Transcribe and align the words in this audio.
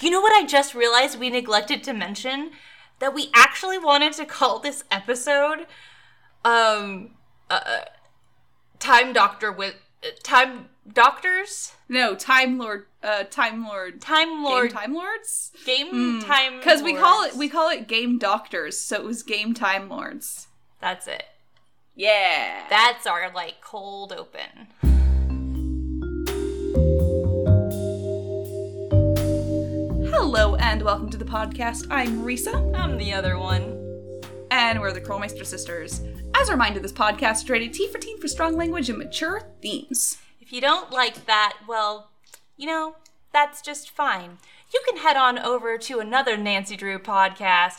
You 0.00 0.10
know 0.10 0.20
what 0.20 0.32
I 0.32 0.46
just 0.46 0.74
realized 0.74 1.18
we 1.18 1.30
neglected 1.30 1.82
to 1.84 1.92
mention? 1.92 2.52
That 2.98 3.14
we 3.14 3.30
actually 3.34 3.78
wanted 3.78 4.14
to 4.14 4.24
call 4.24 4.58
this 4.58 4.84
episode 4.90 5.66
um 6.44 7.10
uh, 7.50 7.80
Time 8.78 9.12
Doctor 9.12 9.52
with 9.52 9.74
uh, 10.04 10.08
Time 10.22 10.68
Doctors? 10.92 11.74
No, 11.88 12.14
Time 12.14 12.58
Lord, 12.58 12.86
uh, 13.02 13.24
Time 13.24 13.64
Lord, 13.64 14.00
Time 14.00 14.42
Lord 14.42 14.70
Game 14.70 14.78
Time 14.78 14.94
Lords. 14.94 15.52
Game 15.64 16.22
Time 16.22 16.58
Because 16.58 16.82
we 16.82 16.94
call 16.94 17.24
it 17.24 17.34
we 17.34 17.48
call 17.48 17.68
it 17.70 17.86
Game 17.88 18.18
Doctors, 18.18 18.78
so 18.78 18.96
it 18.96 19.04
was 19.04 19.22
Game 19.22 19.54
Time 19.54 19.88
Lords. 19.88 20.48
That's 20.80 21.06
it. 21.06 21.24
Yeah. 21.94 22.64
That's 22.68 23.06
our 23.06 23.30
like 23.32 23.60
cold 23.60 24.12
open. 24.12 24.95
Hello 30.18 30.54
and 30.56 30.80
welcome 30.82 31.10
to 31.10 31.18
the 31.18 31.24
podcast. 31.26 31.86
I'm 31.90 32.24
Risa, 32.24 32.74
I'm 32.74 32.96
the 32.96 33.12
other 33.12 33.38
one. 33.38 33.82
and 34.50 34.80
we're 34.80 34.92
the 34.92 35.00
Krollmeister 35.00 35.44
sisters. 35.44 36.00
As 36.34 36.48
a 36.48 36.52
reminder, 36.52 36.80
this 36.80 36.92
podcast 36.92 37.44
is 37.44 37.50
rated 37.50 37.74
T 37.74 37.86
for 37.88 37.98
teen 37.98 38.18
for 38.18 38.26
strong 38.26 38.56
language 38.56 38.88
and 38.88 38.98
mature 38.98 39.42
themes. 39.60 40.18
If 40.40 40.52
you 40.52 40.60
don't 40.62 40.90
like 40.90 41.26
that, 41.26 41.58
well, 41.68 42.10
you 42.56 42.66
know, 42.66 42.96
that's 43.32 43.60
just 43.60 43.90
fine. 43.90 44.38
You 44.72 44.80
can 44.88 44.98
head 45.02 45.16
on 45.16 45.38
over 45.38 45.76
to 45.76 45.98
another 46.00 46.36
Nancy 46.36 46.76
Drew 46.76 46.98
podcast, 46.98 47.74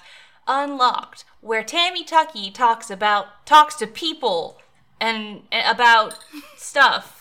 Unlocked, 0.48 1.26
where 1.42 1.64
Tammy 1.64 2.04
Tucky 2.04 2.52
talks 2.52 2.92
about 2.92 3.45
talks 3.48 3.76
to 3.76 3.88
people 3.88 4.59
and 5.02 5.42
and 5.52 5.76
about 5.76 6.20
stuff. 6.56 7.17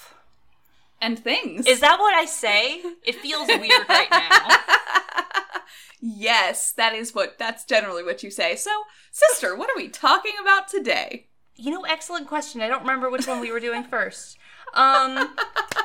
And 1.01 1.19
things. 1.19 1.67
Is 1.67 1.81
that 1.81 1.99
what 1.99 2.15
I 2.15 2.25
say? 2.25 2.81
It 3.05 3.17
feels 3.17 3.49
weird 3.49 3.89
right 3.89 4.11
now. 4.11 4.49
yes, 6.01 6.73
that 6.73 6.95
is 6.95 7.15
what 7.15 7.39
that's 7.39 7.65
generally 7.65 8.03
what 8.03 8.23
you 8.23 8.31
say. 8.31 8.57
So, 8.57 8.71
sister, 9.11 9.55
what 9.57 9.69
are 9.69 9.77
we 9.77 9.89
talking 9.89 10.33
about 10.41 10.69
today? 10.69 11.27
You 11.55 11.71
know, 11.71 11.83
excellent 11.83 12.29
question. 12.29 12.61
I 12.61 12.69
don't 12.69 12.81
remember 12.81 13.11
which 13.11 13.27
one 13.27 13.41
we 13.41 13.53
were 13.53 13.61
doing 13.61 13.85
first. 13.85 14.39
Um, 14.75 15.37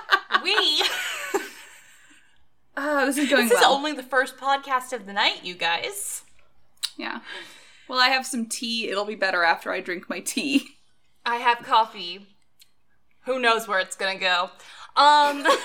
we. 0.43 0.83
Oh, 2.77 3.05
this 3.05 3.17
is 3.17 3.29
going 3.29 3.47
This 3.49 3.59
is 3.59 3.65
only 3.65 3.91
the 3.91 4.03
first 4.03 4.37
podcast 4.37 4.93
of 4.93 5.05
the 5.05 5.13
night, 5.13 5.43
you 5.43 5.53
guys. 5.55 6.23
yeah. 6.97 7.19
Well, 7.87 7.99
I 7.99 8.07
have 8.07 8.25
some 8.25 8.45
tea. 8.45 8.87
It'll 8.89 9.05
be 9.05 9.15
better 9.15 9.43
after 9.43 9.71
I 9.71 9.81
drink 9.81 10.09
my 10.09 10.21
tea. 10.21 10.77
I 11.25 11.35
have 11.37 11.59
coffee. 11.59 12.27
Who 13.25 13.37
knows 13.39 13.67
where 13.67 13.79
it's 13.79 13.95
gonna 13.97 14.17
go? 14.17 14.49
Um, 14.95 15.45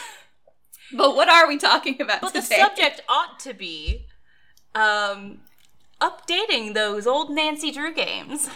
But 0.92 1.16
what 1.16 1.28
are 1.28 1.48
we 1.48 1.58
talking 1.58 2.00
about 2.00 2.20
but 2.20 2.32
the 2.32 2.42
subject 2.42 3.02
ought 3.08 3.40
to 3.40 3.52
be, 3.52 4.06
um, 4.74 5.40
updating 6.00 6.74
those 6.74 7.06
old 7.06 7.30
Nancy 7.30 7.70
Drew 7.70 7.92
games. 7.92 8.48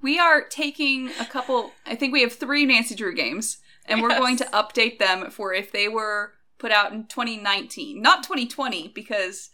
We 0.00 0.18
are 0.18 0.42
taking 0.42 1.10
a 1.20 1.24
couple, 1.24 1.72
I 1.84 1.94
think 1.94 2.12
we 2.12 2.22
have 2.22 2.32
three 2.32 2.64
Nancy 2.64 2.94
Drew 2.94 3.14
games, 3.14 3.58
and 3.86 4.02
we're 4.02 4.08
going 4.08 4.36
to 4.38 4.44
update 4.46 4.98
them 4.98 5.30
for 5.30 5.52
if 5.52 5.72
they 5.72 5.88
were 5.88 6.32
put 6.58 6.72
out 6.72 6.92
in 6.92 7.06
2019, 7.06 8.00
not 8.00 8.22
2020, 8.22 8.88
because 8.88 9.50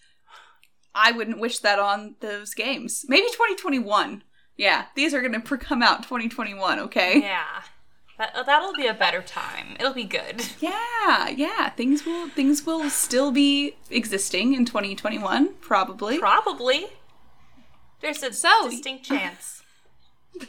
I 0.94 1.12
wouldn't 1.12 1.40
wish 1.40 1.58
that 1.60 1.78
on 1.78 2.16
those 2.20 2.54
games. 2.54 3.04
Maybe 3.08 3.26
2021. 3.26 4.22
Yeah, 4.56 4.86
these 4.94 5.14
are 5.14 5.20
going 5.20 5.40
to 5.40 5.58
come 5.58 5.82
out 5.82 6.02
2021, 6.02 6.78
okay? 6.80 7.20
Yeah, 7.20 7.62
that 8.22 8.36
uh, 8.36 8.42
that'll 8.44 8.72
be 8.74 8.86
a 8.86 8.94
better 8.94 9.20
time. 9.22 9.76
It'll 9.80 9.94
be 9.94 10.04
good. 10.04 10.42
Yeah, 10.60 11.28
yeah. 11.28 11.70
Things 11.70 12.06
will 12.06 12.28
things 12.28 12.64
will 12.64 12.88
still 12.88 13.32
be 13.32 13.74
existing 13.90 14.54
in 14.54 14.64
2021, 14.64 15.54
probably. 15.60 16.18
Probably. 16.18 16.86
There's 18.00 18.22
a 18.22 18.32
So- 18.32 18.68
distinct 18.70 19.04
chance. 19.12 19.62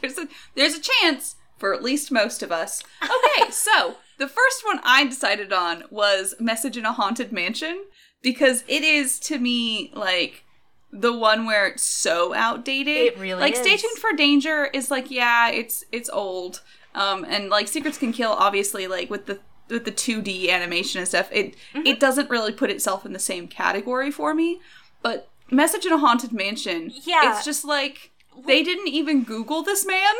there's 0.00 0.16
a 0.18 0.28
there's 0.54 0.74
a 0.74 0.80
chance 0.80 1.36
for 1.58 1.74
at 1.74 1.82
least 1.82 2.10
most 2.12 2.42
of 2.42 2.52
us. 2.52 2.82
Okay, 3.02 3.50
so 3.50 3.96
the 4.18 4.28
first 4.28 4.64
one 4.64 4.80
I 4.84 5.04
decided 5.06 5.52
on 5.52 5.84
was 5.90 6.34
Message 6.40 6.76
in 6.76 6.84
a 6.86 6.92
Haunted 6.92 7.32
Mansion 7.32 7.84
because 8.22 8.62
it 8.68 8.82
is 8.84 9.18
to 9.20 9.38
me 9.38 9.90
like 9.94 10.44
the 10.92 11.12
one 11.12 11.44
where 11.44 11.66
it's 11.66 11.82
so 11.82 12.32
outdated. 12.34 12.96
It 12.96 13.18
really 13.18 13.40
like 13.40 13.56
Stay. 13.56 13.76
Tuned 13.76 13.98
for 13.98 14.12
Danger 14.12 14.66
is 14.72 14.90
like 14.92 15.10
yeah, 15.10 15.50
it's 15.50 15.84
it's 15.90 16.08
old. 16.10 16.62
Um 16.94 17.24
and 17.28 17.48
like 17.50 17.68
Secrets 17.68 17.98
Can 17.98 18.12
Kill 18.12 18.30
obviously 18.32 18.86
like 18.86 19.10
with 19.10 19.26
the 19.26 19.40
with 19.68 19.84
the 19.86 19.92
2D 19.92 20.50
animation 20.50 20.98
and 20.98 21.08
stuff, 21.08 21.28
it 21.32 21.54
Mm-hmm. 21.74 21.86
it 21.86 21.98
doesn't 22.00 22.30
really 22.30 22.52
put 22.52 22.70
itself 22.70 23.04
in 23.06 23.12
the 23.12 23.18
same 23.18 23.48
category 23.48 24.10
for 24.10 24.34
me. 24.34 24.60
But 25.02 25.28
Message 25.50 25.84
in 25.86 25.92
a 25.92 25.98
Haunted 25.98 26.32
Mansion, 26.32 26.90
Yeah. 27.04 27.34
it's 27.36 27.44
just 27.44 27.64
like 27.64 28.10
they 28.46 28.62
didn't 28.62 28.88
even 28.88 29.22
Google 29.24 29.62
this 29.62 29.86
man. 29.86 30.14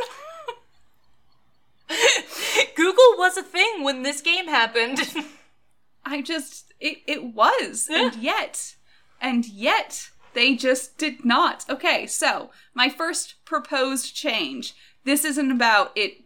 Google 2.74 3.14
was 3.18 3.36
a 3.36 3.42
thing 3.42 3.82
when 3.82 4.02
this 4.02 4.20
game 4.20 4.46
happened. 4.48 4.98
I 6.04 6.22
just 6.22 6.72
it 6.80 6.98
it 7.06 7.34
was. 7.34 7.88
And 7.90 8.14
yet 8.16 8.74
and 9.20 9.46
yet 9.46 10.10
they 10.34 10.54
just 10.56 10.98
did 10.98 11.24
not. 11.24 11.64
Okay, 11.68 12.06
so 12.06 12.50
my 12.74 12.88
first 12.88 13.34
proposed 13.44 14.14
change. 14.14 14.74
This 15.04 15.24
isn't 15.24 15.50
about 15.50 15.92
it 15.94 16.23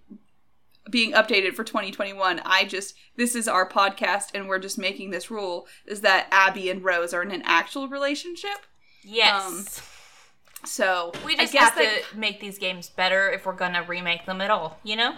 being 0.90 1.12
updated 1.12 1.54
for 1.54 1.64
2021. 1.64 2.40
I 2.44 2.64
just 2.64 2.94
this 3.16 3.34
is 3.34 3.48
our 3.48 3.68
podcast 3.68 4.30
and 4.34 4.48
we're 4.48 4.58
just 4.58 4.78
making 4.78 5.10
this 5.10 5.30
rule 5.30 5.66
is 5.86 6.00
that 6.02 6.28
Abby 6.30 6.70
and 6.70 6.82
Rose 6.84 7.12
are 7.14 7.22
in 7.22 7.30
an 7.30 7.42
actual 7.44 7.88
relationship. 7.88 8.58
yes. 9.02 9.46
Um, 9.46 9.84
so 10.64 11.12
we 11.24 11.34
I 11.34 11.42
just 11.42 11.52
guess 11.52 11.62
have 11.70 11.74
that- 11.76 12.02
to 12.10 12.18
make 12.18 12.40
these 12.40 12.58
games 12.58 12.88
better 12.88 13.30
if 13.30 13.46
we're 13.46 13.52
gonna 13.52 13.84
remake 13.84 14.26
them 14.26 14.40
at 14.40 14.50
all, 14.50 14.80
you 14.82 14.96
know? 14.96 15.14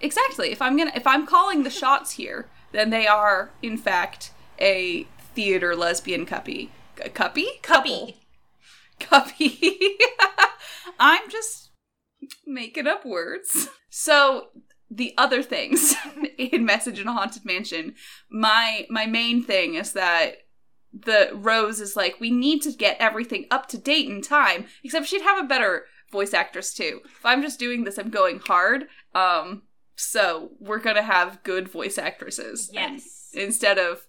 Exactly. 0.00 0.50
If 0.50 0.62
I'm 0.62 0.76
gonna 0.76 0.92
if 0.94 1.06
I'm 1.06 1.26
calling 1.26 1.62
the 1.62 1.70
shots 1.70 2.12
here, 2.12 2.48
then 2.72 2.90
they 2.90 3.06
are 3.06 3.50
in 3.62 3.76
fact 3.76 4.30
a 4.60 5.04
theater 5.34 5.74
lesbian 5.76 6.24
cuppy. 6.26 6.70
A 7.04 7.08
cuppy? 7.08 7.46
Cuppy. 7.62 8.14
Cuppy. 9.00 9.58
I'm 10.98 11.28
just 11.30 11.70
making 12.46 12.86
up 12.86 13.04
words. 13.04 13.68
So 13.90 14.48
the 14.90 15.14
other 15.18 15.42
things 15.42 15.94
in 16.38 16.64
Message 16.64 16.98
in 16.98 17.08
a 17.08 17.12
Haunted 17.12 17.44
Mansion, 17.44 17.94
my 18.30 18.86
my 18.90 19.06
main 19.06 19.42
thing 19.42 19.74
is 19.74 19.92
that 19.92 20.36
the 20.92 21.30
Rose 21.34 21.80
is 21.80 21.96
like, 21.96 22.18
we 22.18 22.30
need 22.30 22.62
to 22.62 22.72
get 22.72 22.96
everything 22.98 23.44
up 23.50 23.66
to 23.68 23.78
date 23.78 24.08
in 24.08 24.22
time. 24.22 24.64
Except 24.82 25.06
she'd 25.06 25.22
have 25.22 25.44
a 25.44 25.46
better 25.46 25.84
voice 26.10 26.32
actress 26.32 26.72
too. 26.72 27.00
If 27.04 27.24
I'm 27.26 27.42
just 27.42 27.58
doing 27.58 27.84
this, 27.84 27.98
I'm 27.98 28.08
going 28.08 28.38
hard. 28.40 28.86
Um, 29.14 29.62
so 29.96 30.52
we're 30.60 30.78
gonna 30.78 31.02
have 31.02 31.42
good 31.42 31.68
voice 31.68 31.98
actresses. 31.98 32.70
Yes. 32.72 33.28
instead 33.34 33.78
of 33.78 34.06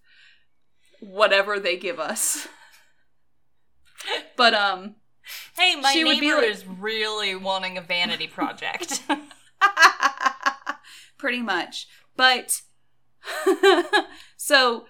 whatever 1.01 1.59
they 1.59 1.75
give 1.77 1.99
us. 1.99 2.47
But 4.37 4.53
um 4.53 4.95
Hey, 5.57 5.75
my 5.75 5.91
She 5.91 6.05
would 6.05 6.19
be 6.21 6.27
neighbor 6.29 6.41
like- 6.41 6.51
is 6.51 6.65
really 6.65 7.35
wanting 7.35 7.77
a 7.77 7.81
vanity 7.81 8.27
project. 8.27 9.03
pretty 11.19 11.41
much. 11.43 11.87
But 12.17 12.61
so 14.37 14.85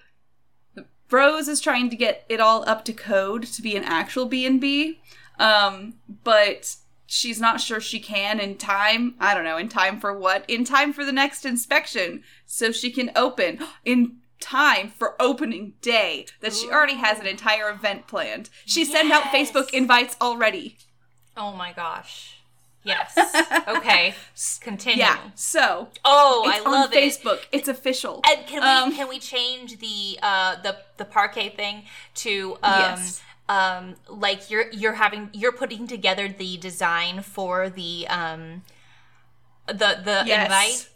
Rose 1.11 1.49
is 1.49 1.59
trying 1.59 1.89
to 1.89 1.97
get 1.97 2.23
it 2.29 2.39
all 2.39 2.63
up 2.69 2.85
to 2.85 2.93
code 2.93 3.43
to 3.43 3.61
be 3.61 3.75
an 3.75 3.83
actual 3.83 4.25
B&B. 4.25 5.01
Um 5.37 5.95
but 6.23 6.77
she's 7.05 7.41
not 7.41 7.59
sure 7.59 7.81
she 7.81 7.99
can 7.99 8.39
in 8.39 8.55
time. 8.57 9.15
I 9.19 9.33
don't 9.33 9.43
know, 9.43 9.57
in 9.57 9.67
time 9.67 9.99
for 9.99 10.17
what? 10.17 10.45
In 10.47 10.63
time 10.63 10.93
for 10.93 11.03
the 11.03 11.11
next 11.11 11.45
inspection 11.45 12.23
so 12.45 12.71
she 12.71 12.91
can 12.91 13.11
open 13.15 13.59
in 13.83 14.17
time 14.39 14.89
for 14.89 15.21
opening 15.21 15.73
day 15.81 16.25
that 16.39 16.53
she 16.53 16.69
already 16.69 16.95
has 16.95 17.19
an 17.19 17.27
entire 17.27 17.69
event 17.69 18.07
planned. 18.07 18.49
She 18.65 18.85
sent 18.85 19.11
out 19.11 19.23
Facebook 19.23 19.73
invites 19.73 20.15
already. 20.21 20.77
oh 21.35 21.51
my 21.53 21.73
gosh. 21.73 22.38
Yes. 22.83 23.17
Okay. 23.67 24.15
Continue. 24.61 24.99
Yeah. 24.99 25.17
So, 25.35 25.89
Oh, 26.05 26.43
I 26.47 26.59
love 26.59 26.89
on 26.91 26.93
it. 26.93 26.95
Facebook. 26.95 27.39
It's 27.51 27.67
official. 27.67 28.21
And 28.29 28.47
can 28.47 28.61
we 28.61 28.67
Um, 28.67 28.95
can 28.95 29.07
we 29.09 29.19
change 29.19 29.77
the 29.79 30.17
uh 30.21 30.55
the 30.61 30.77
the 30.97 31.05
parquet 31.05 31.49
thing 31.49 31.83
to 32.15 32.57
um 32.63 32.79
Yes. 32.79 33.21
um 33.47 33.95
like 34.07 34.49
you're 34.49 34.69
you're 34.71 34.93
having 34.93 35.29
you're 35.33 35.51
putting 35.51 35.87
together 35.87 36.27
the 36.29 36.57
design 36.57 37.21
for 37.21 37.69
the 37.69 38.07
um 38.07 38.63
the 39.67 40.01
the 40.03 40.23
Yes. 40.25 40.43
invite 40.43 40.89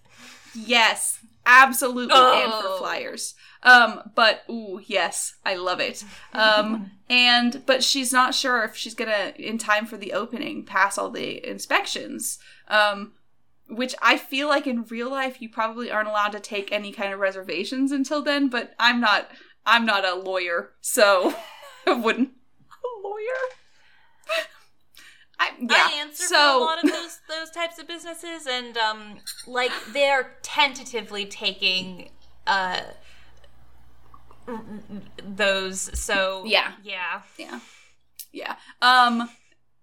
Yes, 0.56 1.20
absolutely, 1.46 2.14
and 2.16 2.52
Oh. 2.54 2.62
for 2.62 2.78
flyers. 2.86 3.34
Um, 3.64 4.12
but 4.14 4.44
ooh, 4.50 4.82
yes, 4.86 5.36
I 5.46 5.56
love 5.56 5.80
it. 5.80 6.04
Um, 6.34 6.92
and 7.10 7.64
but 7.66 7.84
she's 7.84 8.12
not 8.12 8.36
sure 8.36 8.64
if 8.64 8.76
she's 8.76 8.94
gonna 8.94 9.34
in 9.38 9.58
time 9.58 9.86
for 9.86 9.98
the 9.98 10.14
opening 10.14 10.64
pass 10.66 10.98
all 10.98 11.10
the 11.10 11.46
inspections. 11.48 12.40
Um, 12.68 13.14
which 13.70 13.96
I 14.02 14.18
feel 14.18 14.48
like 14.50 14.68
in 14.68 14.84
real 14.84 15.10
life 15.10 15.42
you 15.42 15.50
probably 15.50 15.90
aren't 15.90 16.10
allowed 16.10 16.34
to 16.34 16.40
take 16.40 16.72
any 16.72 16.92
kind 16.92 17.14
of 17.14 17.20
reservations 17.20 17.92
until 17.92 18.22
then. 18.22 18.50
But 18.50 18.74
I'm 18.78 19.00
not. 19.00 19.30
I'm 19.66 19.86
not 19.86 20.04
a 20.04 20.16
lawyer, 20.16 20.72
so 20.82 21.34
I 21.88 21.94
wouldn't. 21.94 22.30
A 22.30 23.08
lawyer. 23.08 24.40
I, 25.40 25.52
yeah. 25.60 25.90
I 25.90 26.02
answer 26.02 26.24
so, 26.26 26.36
for 26.36 26.58
a 26.58 26.66
lot 26.66 26.84
of 26.84 26.90
those 26.90 27.20
those 27.30 27.50
types 27.50 27.80
of 27.80 27.88
businesses, 27.88 28.46
and 28.46 28.78
um, 28.78 29.20
like 29.48 29.72
they're 29.94 30.36
tentatively 30.42 31.26
taking 31.26 32.10
uh 32.46 32.82
those. 35.24 35.98
So 36.00 36.44
Yeah. 36.46 36.74
yeah. 36.84 37.22
Yeah. 37.38 37.60
Yeah. 38.32 38.56
Um 38.82 39.30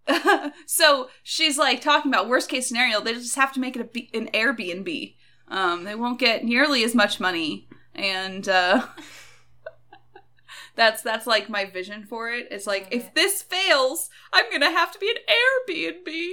so 0.67 1.09
she's 1.23 1.57
like 1.59 1.81
talking 1.81 2.11
about 2.11 2.29
worst 2.29 2.49
case 2.51 2.67
scenario, 2.67 3.01
they 3.01 3.15
just 3.15 3.37
have 3.37 3.53
to 3.53 3.61
make 3.61 3.77
it 3.77 3.81
a 3.83 3.85
B- 3.85 4.11
an 4.15 4.29
Airbnb. 4.35 5.15
Um 5.49 5.85
they 5.85 5.95
won't 5.95 6.19
get 6.19 6.45
nearly 6.45 6.83
as 6.85 6.95
much 6.95 7.21
money 7.21 7.69
and 7.95 8.49
uh 8.49 8.87
that's 10.77 11.03
that's 11.03 11.27
like 11.27 11.49
my 11.49 11.65
vision 11.65 12.05
for 12.07 12.31
it. 12.31 12.49
It's 12.51 12.67
like 12.67 12.89
if 12.91 13.13
this 13.15 13.43
fails, 13.43 14.09
I'm 14.33 14.47
to 14.61 14.71
have 14.71 14.93
to 14.93 14.99
be 14.99 15.11
an 15.11 15.17
Airbnb. 15.29 16.31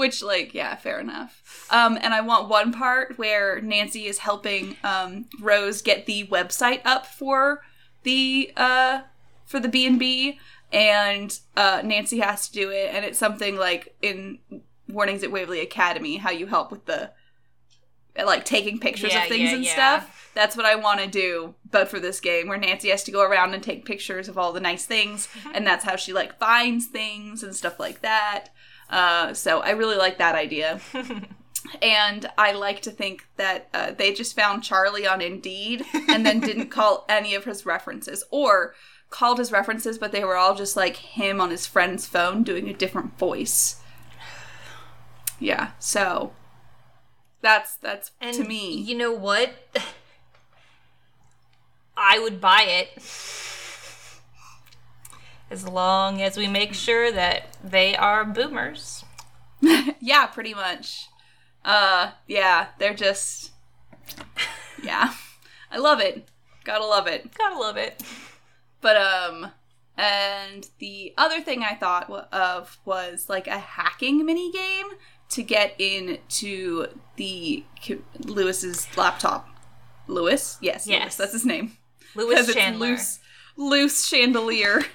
Which 0.00 0.22
like 0.22 0.54
yeah, 0.54 0.74
fair 0.76 0.98
enough. 0.98 1.66
Um 1.70 1.98
and 2.00 2.14
I 2.14 2.22
want 2.22 2.48
one 2.48 2.72
part 2.72 3.18
where 3.18 3.60
Nancy 3.60 4.06
is 4.06 4.18
helping 4.18 4.76
um 4.82 5.26
Rose 5.40 5.82
get 5.82 6.06
the 6.06 6.26
website 6.26 6.80
up 6.84 7.04
for 7.06 7.60
the 8.02 8.50
uh 8.56 9.02
for 9.44 9.60
the 9.60 9.68
B&B 9.68 10.38
and 10.72 11.38
uh 11.56 11.82
Nancy 11.84 12.18
has 12.20 12.48
to 12.48 12.52
do 12.54 12.70
it 12.70 12.94
and 12.94 13.04
it's 13.04 13.18
something 13.18 13.56
like 13.56 13.94
in 14.00 14.38
Warnings 14.88 15.22
at 15.22 15.30
Waverly 15.30 15.60
Academy 15.60 16.16
how 16.16 16.30
you 16.30 16.46
help 16.46 16.70
with 16.70 16.86
the 16.86 17.10
like 18.16 18.44
taking 18.44 18.78
pictures 18.78 19.12
Yeah, 19.12 19.22
of 19.24 19.28
things 19.28 19.50
yeah, 19.50 19.54
and 19.54 19.64
yeah. 19.64 19.72
stuff. 19.72 20.30
That's 20.34 20.56
what 20.56 20.66
I 20.66 20.76
want 20.76 21.00
to 21.00 21.06
do, 21.08 21.54
but 21.70 21.88
for 21.88 21.98
this 21.98 22.20
game 22.20 22.48
where 22.48 22.58
Nancy 22.58 22.88
has 22.90 23.02
to 23.04 23.10
go 23.10 23.22
around 23.22 23.52
and 23.54 23.62
take 23.62 23.84
pictures 23.84 24.28
of 24.28 24.38
all 24.38 24.52
the 24.52 24.60
nice 24.60 24.86
things, 24.86 25.28
and 25.54 25.66
that's 25.66 25.84
how 25.84 25.96
she 25.96 26.12
like 26.12 26.38
finds 26.38 26.86
things 26.86 27.42
and 27.42 27.54
stuff 27.54 27.78
like 27.80 28.00
that. 28.02 28.50
Uh, 28.90 29.32
so 29.32 29.60
I 29.60 29.70
really 29.70 29.96
like 29.96 30.18
that 30.18 30.34
idea. 30.34 30.80
And 31.82 32.28
I 32.36 32.52
like 32.52 32.82
to 32.82 32.90
think 32.90 33.28
that 33.36 33.68
uh, 33.72 33.92
they 33.92 34.12
just 34.12 34.34
found 34.34 34.64
Charlie 34.64 35.06
on 35.06 35.20
Indeed 35.20 35.84
and 36.08 36.26
then 36.26 36.40
didn't 36.40 36.68
call 36.70 37.04
any 37.08 37.34
of 37.34 37.44
his 37.44 37.64
references, 37.64 38.24
or 38.30 38.74
called 39.10 39.38
his 39.38 39.52
references, 39.52 39.98
but 39.98 40.10
they 40.10 40.24
were 40.24 40.36
all 40.36 40.54
just 40.56 40.74
like 40.76 40.96
him 40.96 41.40
on 41.40 41.50
his 41.50 41.66
friend's 41.66 42.06
phone 42.06 42.42
doing 42.42 42.68
a 42.68 42.72
different 42.74 43.16
voice. 43.18 43.76
Yeah, 45.38 45.72
so 45.78 46.32
that's 47.40 47.76
that's 47.76 48.10
And 48.20 48.36
to 48.36 48.44
me. 48.44 48.76
you 48.76 48.96
know 48.96 49.12
what? 49.12 49.52
I 51.96 52.18
would 52.18 52.40
buy 52.40 52.62
it 52.62 53.00
as 55.50 55.66
long 55.66 56.22
as 56.22 56.36
we 56.36 56.46
make 56.46 56.74
sure 56.74 57.10
that 57.12 57.56
they 57.62 57.96
are 57.96 58.24
boomers. 58.24 59.04
yeah, 60.00 60.26
pretty 60.26 60.54
much. 60.54 61.08
Uh, 61.64 62.12
yeah, 62.26 62.68
they're 62.78 62.94
just. 62.94 63.50
Yeah, 64.82 65.12
I 65.70 65.78
love 65.78 66.00
it. 66.00 66.28
Gotta 66.64 66.84
love 66.86 67.06
it. 67.06 67.32
Gotta 67.36 67.58
love 67.58 67.76
it. 67.76 68.02
But 68.80 68.96
um, 68.96 69.50
and 69.96 70.68
the 70.78 71.12
other 71.18 71.40
thing 71.40 71.62
I 71.62 71.74
thought 71.74 72.08
of 72.32 72.78
was 72.84 73.28
like 73.28 73.46
a 73.46 73.58
hacking 73.58 74.24
mini 74.24 74.50
game 74.52 74.86
to 75.30 75.42
get 75.42 75.74
into 75.78 76.86
the 77.16 77.64
K- 77.80 77.98
Louis's 78.20 78.86
laptop. 78.96 79.48
Louis, 80.08 80.58
yes, 80.60 80.86
Louis, 80.86 80.96
Yes. 80.96 81.16
that's 81.16 81.32
his 81.32 81.44
name. 81.46 81.76
It's 82.16 82.52
Chandler. 82.54 82.88
loose, 82.88 83.20
loose 83.56 84.06
chandelier. 84.06 84.82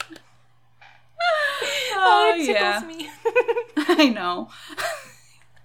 Oh, 1.97 2.33
it 2.35 2.45
tickles 2.45 2.57
yeah. 2.57 2.83
me. 2.85 3.09
I 3.77 4.09
know. 4.09 4.49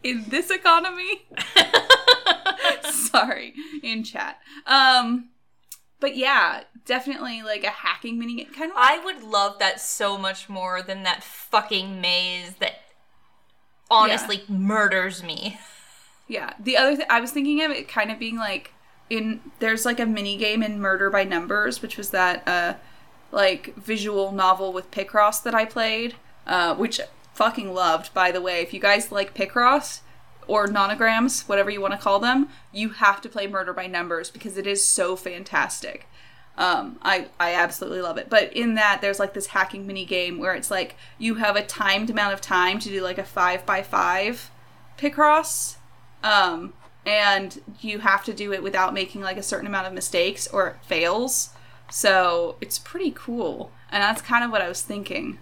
In 0.02 0.24
this 0.28 0.50
economy. 0.50 1.26
Sorry, 2.90 3.54
in 3.82 4.04
chat. 4.04 4.38
Um, 4.66 5.30
but 5.98 6.16
yeah, 6.16 6.62
definitely 6.86 7.42
like 7.42 7.64
a 7.64 7.70
hacking 7.70 8.18
mini 8.18 8.36
game, 8.36 8.46
kind 8.46 8.70
of. 8.70 8.76
Like, 8.76 9.00
I 9.00 9.04
would 9.04 9.22
love 9.22 9.58
that 9.58 9.80
so 9.80 10.16
much 10.16 10.48
more 10.48 10.82
than 10.82 11.02
that 11.02 11.22
fucking 11.22 12.00
maze 12.00 12.54
that 12.60 12.80
honestly 13.90 14.42
murders 14.48 15.22
me. 15.22 15.58
yeah. 16.28 16.54
The 16.58 16.76
other 16.76 16.96
thing 16.96 17.06
I 17.10 17.20
was 17.20 17.32
thinking 17.32 17.62
of 17.62 17.70
it 17.70 17.88
kind 17.88 18.10
of 18.10 18.18
being 18.18 18.36
like 18.36 18.72
in 19.10 19.40
there's 19.58 19.84
like 19.84 20.00
a 20.00 20.06
mini 20.06 20.36
game 20.36 20.62
in 20.62 20.80
Murder 20.80 21.10
by 21.10 21.24
Numbers, 21.24 21.82
which 21.82 21.96
was 21.96 22.10
that 22.10 22.46
uh 22.48 22.74
like 23.32 23.74
visual 23.76 24.32
novel 24.32 24.72
with 24.72 24.90
Picross 24.90 25.42
that 25.42 25.54
I 25.54 25.64
played, 25.64 26.16
uh, 26.46 26.74
which 26.74 27.00
fucking 27.34 27.72
loved. 27.72 28.12
By 28.12 28.30
the 28.30 28.40
way, 28.40 28.60
if 28.60 28.74
you 28.74 28.80
guys 28.80 29.12
like 29.12 29.34
Picross 29.34 30.00
or 30.46 30.66
nonograms, 30.66 31.48
whatever 31.48 31.70
you 31.70 31.80
want 31.80 31.94
to 31.94 32.00
call 32.00 32.18
them, 32.18 32.48
you 32.72 32.90
have 32.90 33.20
to 33.20 33.28
play 33.28 33.46
Murder 33.46 33.72
by 33.72 33.86
Numbers 33.86 34.30
because 34.30 34.58
it 34.58 34.66
is 34.66 34.84
so 34.84 35.16
fantastic. 35.16 36.06
Um, 36.58 36.98
I 37.00 37.28
I 37.38 37.54
absolutely 37.54 38.02
love 38.02 38.18
it. 38.18 38.28
But 38.28 38.52
in 38.52 38.74
that, 38.74 39.00
there's 39.00 39.18
like 39.18 39.32
this 39.32 39.46
hacking 39.46 39.86
mini 39.86 40.04
game 40.04 40.38
where 40.38 40.54
it's 40.54 40.70
like 40.70 40.96
you 41.18 41.36
have 41.36 41.56
a 41.56 41.64
timed 41.64 42.10
amount 42.10 42.34
of 42.34 42.40
time 42.40 42.78
to 42.80 42.88
do 42.88 43.00
like 43.00 43.18
a 43.18 43.24
five 43.24 43.64
by 43.64 43.82
five 43.82 44.50
Picross, 44.98 45.76
um, 46.22 46.74
and 47.06 47.62
you 47.80 48.00
have 48.00 48.24
to 48.24 48.34
do 48.34 48.52
it 48.52 48.62
without 48.62 48.92
making 48.92 49.22
like 49.22 49.38
a 49.38 49.42
certain 49.42 49.66
amount 49.66 49.86
of 49.86 49.94
mistakes 49.94 50.46
or 50.48 50.68
it 50.68 50.76
fails. 50.84 51.50
So 51.90 52.56
it's 52.60 52.78
pretty 52.78 53.12
cool, 53.14 53.72
and 53.90 54.02
that's 54.02 54.22
kind 54.22 54.44
of 54.44 54.50
what 54.50 54.62
I 54.62 54.68
was 54.68 54.82
thinking 54.82 55.38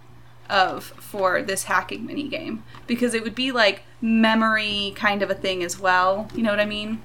of 0.49 0.85
for 0.85 1.43
this 1.43 1.65
hacking 1.65 2.07
mini 2.07 2.27
game 2.29 2.65
because 2.87 3.13
it 3.13 3.23
would 3.23 3.35
be 3.35 3.53
like 3.53 3.83
memory 4.01 4.93
kind 4.97 5.23
of 5.23 5.31
a 5.31 5.35
thing 5.35 5.63
as 5.63 5.79
well. 5.79 6.29
You 6.35 6.43
know 6.43 6.51
what 6.51 6.61
I 6.61 6.65
mean? 6.65 7.03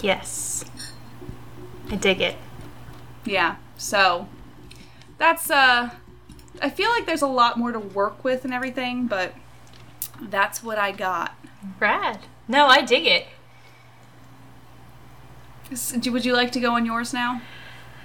Yes. 0.00 0.64
I 1.90 1.96
dig 1.96 2.20
it. 2.20 2.36
Yeah. 3.24 3.56
So 3.76 4.28
that's 5.18 5.50
uh 5.50 5.90
I 6.60 6.70
feel 6.70 6.90
like 6.90 7.06
there's 7.06 7.22
a 7.22 7.26
lot 7.26 7.58
more 7.58 7.72
to 7.72 7.78
work 7.78 8.24
with 8.24 8.44
and 8.44 8.52
everything, 8.52 9.06
but 9.06 9.34
that's 10.20 10.62
what 10.62 10.78
I 10.78 10.92
got. 10.92 11.34
Rad. 11.78 12.20
No, 12.48 12.66
I 12.66 12.82
dig 12.82 13.06
it. 13.06 13.26
Would 16.04 16.24
you 16.24 16.34
like 16.34 16.52
to 16.52 16.60
go 16.60 16.74
on 16.74 16.84
yours 16.84 17.12
now? 17.12 17.40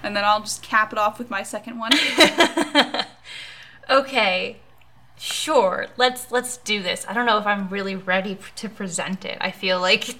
And 0.03 0.15
then 0.15 0.23
I'll 0.23 0.41
just 0.41 0.61
cap 0.63 0.91
it 0.93 0.99
off 0.99 1.17
with 1.19 1.29
my 1.29 1.43
second 1.43 1.79
one. 1.79 1.91
Okay. 3.89 4.57
Sure. 5.17 5.87
Let's 5.97 6.31
let's 6.31 6.57
do 6.57 6.81
this. 6.83 7.05
I 7.07 7.13
don't 7.13 7.25
know 7.25 7.37
if 7.37 7.47
I'm 7.47 7.69
really 7.69 7.95
ready 7.95 8.37
to 8.57 8.69
present 8.69 9.25
it. 9.25 9.37
I 9.41 9.51
feel 9.51 9.79
like 9.79 10.19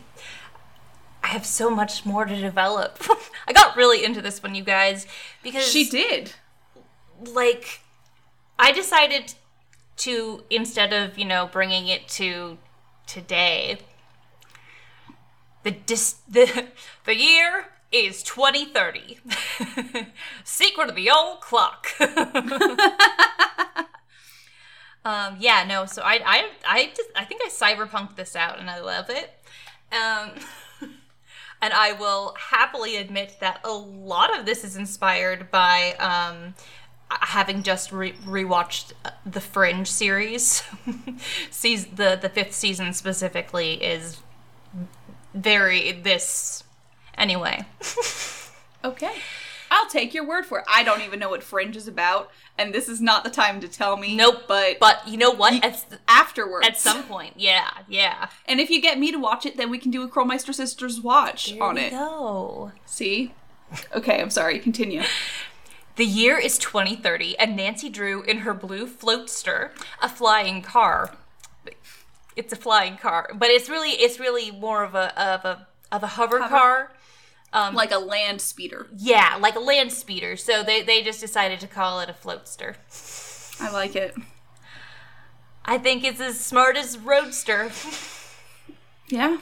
I 1.24 1.28
have 1.28 1.46
so 1.46 1.70
much 1.70 2.06
more 2.06 2.26
to 2.26 2.36
develop. 2.36 3.00
I 3.48 3.54
got 3.54 3.76
really 3.76 4.04
into 4.04 4.22
this 4.22 4.42
one, 4.42 4.56
you 4.56 4.64
guys, 4.64 5.06
because 5.44 5.68
she 5.68 5.88
did. 5.90 6.34
like 7.24 7.82
I 8.58 8.72
decided 8.72 9.36
to 9.98 10.44
instead 10.50 10.94
of, 10.94 11.18
you 11.18 11.26
know, 11.26 11.48
bringing 11.52 11.88
it 11.88 12.08
to 12.10 12.58
today, 13.06 13.78
the 15.64 15.72
dis- 15.72 16.16
the 16.28 16.68
the 17.06 17.16
year 17.16 17.66
is 17.92 18.24
2030. 18.24 19.20
Secret 20.44 20.90
of 20.90 20.96
the 20.96 21.10
old 21.10 21.42
clock. 21.42 21.88
um 25.06 25.38
yeah, 25.40 25.64
no, 25.68 25.86
so 25.86 26.02
I 26.04 26.22
I 26.26 26.50
I 26.68 26.92
just 26.96 27.10
I 27.16 27.26
think 27.26 27.42
I 27.44 27.50
cyberpunked 27.50 28.16
this 28.16 28.36
out 28.36 28.60
and 28.60 28.70
I 28.70 28.80
love 28.80 29.10
it. 29.10 29.32
Um 29.92 30.32
and 31.62 31.74
I 31.74 31.94
will 31.94 32.36
happily 32.38 32.98
admit 32.98 33.38
that 33.40 33.62
a 33.64 33.72
lot 33.72 34.38
of 34.38 34.46
this 34.46 34.64
is 34.64 34.76
inspired 34.76 35.50
by 35.50 35.94
um, 35.94 36.54
having 37.10 37.64
just 37.64 37.92
re- 37.92 38.14
rewatched 38.26 38.94
the 39.26 39.42
Fringe 39.42 39.88
series. 39.88 40.64
Seas 41.50 41.88
the 41.88 42.18
the 42.22 42.30
fifth 42.30 42.54
season 42.54 42.94
specifically 42.94 43.74
is 43.84 44.22
very 45.34 45.92
this. 45.94 46.64
Anyway, 47.18 47.66
Okay. 48.86 49.14
I'll 49.70 49.90
take 49.90 50.14
your 50.14 50.26
word 50.26 50.46
for 50.46 50.60
it. 50.60 50.66
I 50.70 50.84
don't 50.84 51.02
even 51.02 51.20
know 51.20 51.30
what 51.30 51.44
Fringe 51.44 51.76
is 51.76 51.90
about, 51.90 52.32
and 52.58 52.74
this 52.74 52.88
is 52.88 53.02
not 53.02 53.26
the 53.26 53.30
time 53.30 53.60
to 53.60 53.68
tell 53.68 53.98
me. 53.98 54.16
nope. 54.16 54.44
But, 54.48 54.80
but 54.80 55.06
you 55.06 55.18
know 55.18 55.32
what? 55.32 55.56
At, 55.56 55.74
s- 55.74 55.86
afterwards. 56.08 56.66
at 56.66 56.78
some 56.78 57.04
point, 57.04 57.34
yeah, 57.36 57.70
yeah. 57.90 58.30
And 58.46 58.62
if 58.62 58.70
you 58.70 58.82
get 58.82 58.98
me 58.98 59.12
to 59.12 59.18
watch 59.20 59.46
it, 59.46 59.58
then 59.58 59.70
we 59.70 59.78
can 59.78 59.92
do 59.92 60.04
a 60.04 60.08
Crowmeister 60.08 60.54
Sisters 60.54 61.02
watch 61.02 61.52
There 61.52 61.62
on 61.64 61.78
it. 61.78 61.90
go. 61.92 62.72
See? 62.86 63.34
Okay, 63.94 64.22
I'm 64.22 64.30
sorry. 64.30 64.60
Continue. 64.60 65.04
The 65.98 66.06
year 66.06 66.38
is 66.38 66.58
2030, 66.60 67.38
and 67.38 67.56
Nancy 67.58 67.90
Drew 67.90 68.22
in 68.22 68.40
her 68.40 68.54
blue 68.54 68.88
floatster, 68.88 69.72
a 70.02 70.08
flying 70.08 70.62
car. 70.62 71.14
It's 72.38 72.54
a 72.54 72.58
flying 72.58 72.96
car, 72.98 73.32
but 73.34 73.50
it's 73.50 73.68
really 73.68 73.90
it's 73.92 74.20
really 74.20 74.52
more 74.52 74.84
of 74.86 74.94
a 74.96 75.20
of 75.22 75.44
a 75.44 75.68
of 75.92 76.04
a 76.04 76.08
hover 76.08 76.40
car. 76.40 76.92
Um, 77.54 77.74
Like 77.76 77.92
a 77.92 77.98
land 77.98 78.42
speeder. 78.42 78.88
yeah, 78.96 79.38
like 79.40 79.56
a 79.56 79.60
land 79.60 79.92
speeder. 79.94 80.36
So 80.38 80.64
they 80.64 80.82
they 80.84 81.02
just 81.02 81.20
decided 81.22 81.60
to 81.62 81.68
call 81.68 82.00
it 82.02 82.10
a 82.10 82.14
floatster. 82.14 82.76
I 83.60 83.72
like 83.72 83.96
it. 83.96 84.16
I 85.66 85.78
think 85.78 86.04
it's 86.04 86.22
as 86.22 86.40
smart 86.40 86.78
as 86.78 86.98
roadster. 86.98 87.72
Yeah. 89.10 89.38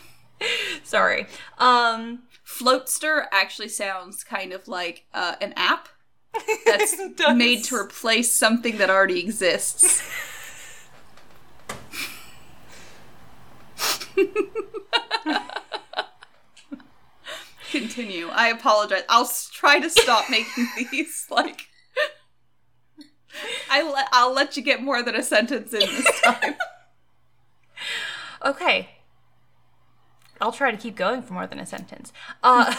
Sorry. 0.84 1.26
Um, 1.58 2.24
Floatster 2.46 3.26
actually 3.32 3.70
sounds 3.70 4.24
kind 4.24 4.54
of 4.54 4.68
like 4.68 5.06
uh, 5.12 5.38
an 5.42 5.54
app 5.58 5.90
that's 6.68 6.96
made 7.34 7.64
to 7.64 7.76
replace 7.76 8.32
something 8.32 8.78
that 8.78 8.92
already 8.92 9.20
exists. 9.22 10.04
Continue. 17.72 18.30
I 18.30 18.48
apologize. 18.50 19.04
I'll 19.10 19.30
try 19.52 19.80
to 19.80 19.90
stop 19.90 20.30
making 20.30 20.68
these 20.92 21.28
like. 21.30 21.68
I 23.70 23.84
let 23.84 24.08
I'll 24.14 24.34
let 24.34 24.56
you 24.56 24.64
get 24.64 24.82
more 24.82 25.04
than 25.04 25.16
a 25.16 25.24
sentence 25.24 25.74
in 25.74 25.80
this 25.82 26.22
time. 26.24 26.56
Okay. 28.46 28.90
I'll 30.40 30.52
try 30.52 30.72
to 30.72 30.78
keep 30.78 30.96
going 30.96 31.22
for 31.22 31.34
more 31.34 31.48
than 31.48 31.60
a 31.60 31.66
sentence. 31.66 32.12
Uh, 32.44 32.74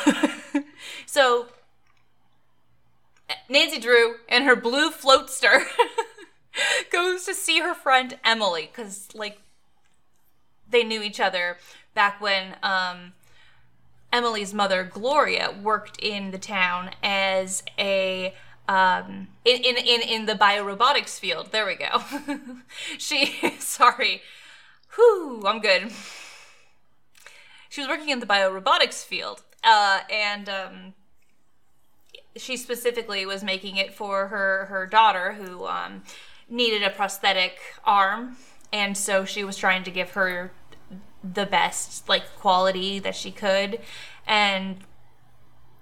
so, 1.07 1.47
Nancy 3.49 3.81
Drew 3.81 4.17
and 4.29 4.45
her 4.45 4.55
blue 4.55 4.91
floatster 4.91 5.65
goes 6.93 7.25
to 7.25 7.35
see 7.35 7.61
her 7.61 7.75
friend 7.75 8.19
Emily 8.25 8.71
because, 8.71 9.09
like, 9.15 9.41
they 10.69 10.85
knew 10.85 11.03
each 11.03 11.19
other 11.19 11.57
back 11.95 12.21
when 12.21 12.57
um, 12.63 13.15
Emily's 14.17 14.55
mother, 14.55 14.83
Gloria, 14.83 15.55
worked 15.63 15.99
in 16.01 16.31
the 16.31 16.39
town 16.39 16.91
as 17.03 17.63
a 17.79 18.35
um, 18.67 19.29
in, 19.45 19.63
in 19.63 19.77
in 19.77 20.01
in 20.01 20.27
the 20.27 20.33
biorobotics 20.33 21.21
field. 21.21 21.53
There 21.53 21.67
we 21.67 21.75
go. 21.75 22.03
she 22.99 23.55
sorry. 23.59 24.23
Whew, 24.95 25.43
I'm 25.47 25.61
good. 25.61 25.93
She 27.69 27.83
was 27.83 27.89
working 27.89 28.09
in 28.09 28.21
the 28.21 28.27
biorobotics 28.27 29.05
field, 29.05 29.43
uh, 29.63 30.01
and 30.11 30.49
um, 30.49 30.95
she 32.37 32.57
specifically 32.57 33.27
was 33.27 33.45
making 33.45 33.77
it 33.77 33.93
for 33.93 34.29
her 34.29 34.65
her 34.71 34.87
daughter 34.87 35.35
who 35.35 35.67
um, 35.67 36.05
needed 36.49 36.83
a 36.83 36.89
prosthetic 36.89 37.59
arm, 37.85 38.39
and 38.73 38.97
so 38.97 39.27
she 39.27 39.45
was 39.45 39.59
trying 39.59 39.85
to 39.85 39.91
give 39.91 40.13
her 40.13 40.53
the 41.35 41.47
best 41.47 42.09
like 42.09 42.37
quality 42.37 42.99
that 42.99 43.15
she 43.15 43.31
could, 43.31 43.81
and 44.27 44.79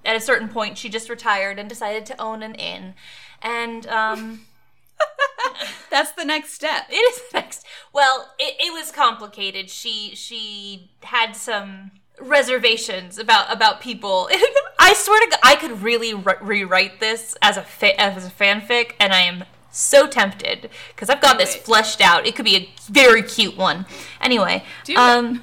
at 0.05 0.17
a 0.17 0.21
certain 0.21 0.49
point 0.49 0.79
she 0.79 0.89
just 0.89 1.09
retired 1.09 1.59
and 1.59 1.69
decided 1.69 2.07
to 2.07 2.21
own 2.21 2.43
an 2.43 2.55
inn, 2.55 2.95
and 3.43 3.87
um. 3.87 4.47
That's 5.91 6.13
the 6.13 6.25
next 6.25 6.53
step. 6.53 6.87
It 6.89 6.95
is 6.95 7.23
the 7.31 7.39
next. 7.39 7.67
Well, 7.93 8.33
it, 8.39 8.55
it 8.59 8.73
was 8.73 8.91
complicated. 8.91 9.69
She 9.69 10.13
she 10.15 10.91
had 11.03 11.35
some 11.37 11.91
reservations 12.21 13.19
about 13.19 13.53
about 13.53 13.81
people. 13.81 14.29
I 14.79 14.95
swear 14.95 15.21
to 15.21 15.31
God, 15.31 15.41
I 15.43 15.57
could 15.57 15.83
really 15.83 16.15
re- 16.15 16.35
rewrite 16.41 17.01
this 17.01 17.37
as 17.43 17.57
a 17.57 17.63
fa- 17.63 18.01
as 18.01 18.27
a 18.27 18.31
fanfic, 18.31 18.93
and 19.01 19.13
I 19.13 19.21
am 19.21 19.45
so 19.75 20.07
tempted 20.07 20.71
because 20.95 21.11
I've 21.11 21.21
got 21.21 21.39
this 21.39 21.55
fleshed 21.55 22.01
out. 22.01 22.27
It 22.27 22.37
could 22.37 22.45
be 22.45 22.57
a 22.57 22.69
very 22.91 23.23
cute 23.23 23.57
one. 23.57 23.87
Anyway, 24.21 24.65
um, 24.97 25.43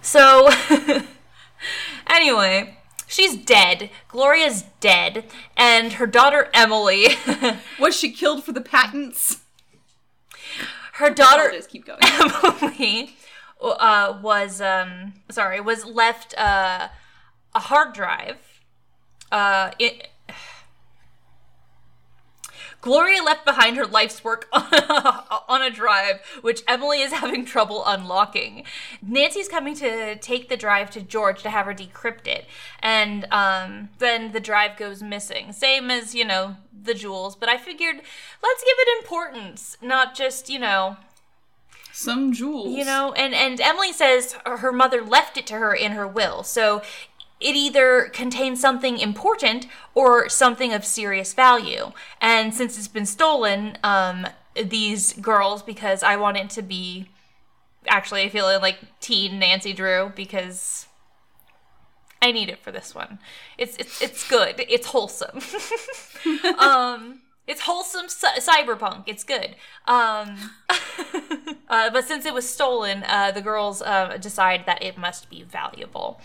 so 0.00 0.50
anyway. 2.06 2.76
She's 3.06 3.36
dead. 3.36 3.90
Gloria's 4.06 4.66
dead. 4.78 5.24
And 5.56 5.94
her 5.94 6.06
daughter 6.06 6.48
Emily, 6.54 7.08
Was 7.80 7.96
she 7.96 8.12
killed 8.12 8.44
for 8.44 8.52
the 8.52 8.60
patents? 8.60 9.40
her 11.00 11.10
daughter 11.10 11.46
Apologize, 11.46 11.66
keep 11.66 11.86
going. 11.86 11.98
Emily 12.62 13.16
uh, 13.60 14.18
was 14.22 14.60
um 14.60 15.14
sorry 15.30 15.60
was 15.60 15.84
left 15.84 16.38
uh, 16.38 16.88
a 17.54 17.58
hard 17.58 17.92
drive. 17.92 18.36
Uh, 19.32 19.70
it, 19.78 20.08
Gloria 22.80 23.22
left 23.22 23.44
behind 23.44 23.76
her 23.76 23.86
life's 23.86 24.24
work 24.24 24.48
on 24.52 24.66
a, 24.72 25.24
on 25.48 25.62
a 25.62 25.70
drive, 25.70 26.20
which 26.40 26.62
Emily 26.66 27.00
is 27.02 27.12
having 27.12 27.44
trouble 27.44 27.82
unlocking. 27.86 28.64
Nancy's 29.02 29.48
coming 29.48 29.74
to 29.76 30.16
take 30.16 30.48
the 30.48 30.56
drive 30.56 30.90
to 30.90 31.02
George 31.02 31.42
to 31.42 31.50
have 31.50 31.66
her 31.66 31.74
decrypt 31.74 32.26
it, 32.26 32.46
and 32.80 33.26
um, 33.30 33.90
then 33.98 34.32
the 34.32 34.40
drive 34.40 34.76
goes 34.76 35.02
missing. 35.02 35.52
Same 35.52 35.90
as 35.90 36.14
you 36.14 36.24
know 36.24 36.56
the 36.82 36.94
jewels, 36.94 37.36
but 37.36 37.48
I 37.48 37.58
figured 37.58 37.96
let's 38.42 38.64
give 38.64 38.76
it 38.78 39.02
importance, 39.02 39.76
not 39.82 40.14
just 40.14 40.48
you 40.48 40.58
know 40.58 40.96
Some 41.92 42.32
jewels. 42.32 42.68
you 42.76 42.84
know 42.84 43.12
and 43.12 43.34
and 43.34 43.60
emily 43.60 43.92
says 43.92 44.36
her 44.46 44.72
mother 44.72 45.02
left 45.02 45.36
it 45.36 45.46
to 45.48 45.54
her 45.54 45.74
in 45.74 45.92
her 45.92 46.06
will 46.06 46.42
so 46.42 46.82
it 47.40 47.56
either 47.56 48.10
contains 48.12 48.60
something 48.60 48.98
important 48.98 49.66
or 49.94 50.28
something 50.28 50.72
of 50.72 50.84
serious 50.84 51.32
value. 51.32 51.92
And 52.20 52.54
since 52.54 52.78
it's 52.78 52.88
been 52.88 53.06
stolen 53.06 53.78
um 53.82 54.26
these 54.54 55.12
girls 55.14 55.62
because 55.62 56.02
i 56.02 56.16
want 56.16 56.36
it 56.36 56.50
to 56.50 56.60
be 56.60 57.08
actually 57.86 58.22
i 58.22 58.28
feel 58.28 58.44
like 58.60 58.78
teen 59.00 59.38
nancy 59.38 59.72
drew 59.72 60.12
because 60.16 60.86
i 62.20 62.32
need 62.32 62.48
it 62.48 62.58
for 62.58 62.70
this 62.72 62.94
one. 62.94 63.18
It's 63.58 63.76
it's 63.76 64.02
it's 64.02 64.28
good. 64.28 64.56
It's 64.68 64.88
wholesome. 64.88 65.40
Um 66.58 67.22
it's 67.46 67.62
wholesome 67.62 68.08
cy- 68.08 68.38
cyberpunk. 68.38 69.04
It's 69.06 69.24
good. 69.24 69.56
Um 69.86 70.36
uh, 71.68 71.90
but 71.90 72.04
since 72.04 72.26
it 72.26 72.34
was 72.34 72.48
stolen, 72.48 73.04
uh, 73.06 73.30
the 73.30 73.40
girls 73.40 73.80
uh, 73.82 74.18
decide 74.20 74.64
that 74.66 74.82
it 74.82 74.98
must 74.98 75.30
be 75.30 75.42
valuable. 75.42 76.20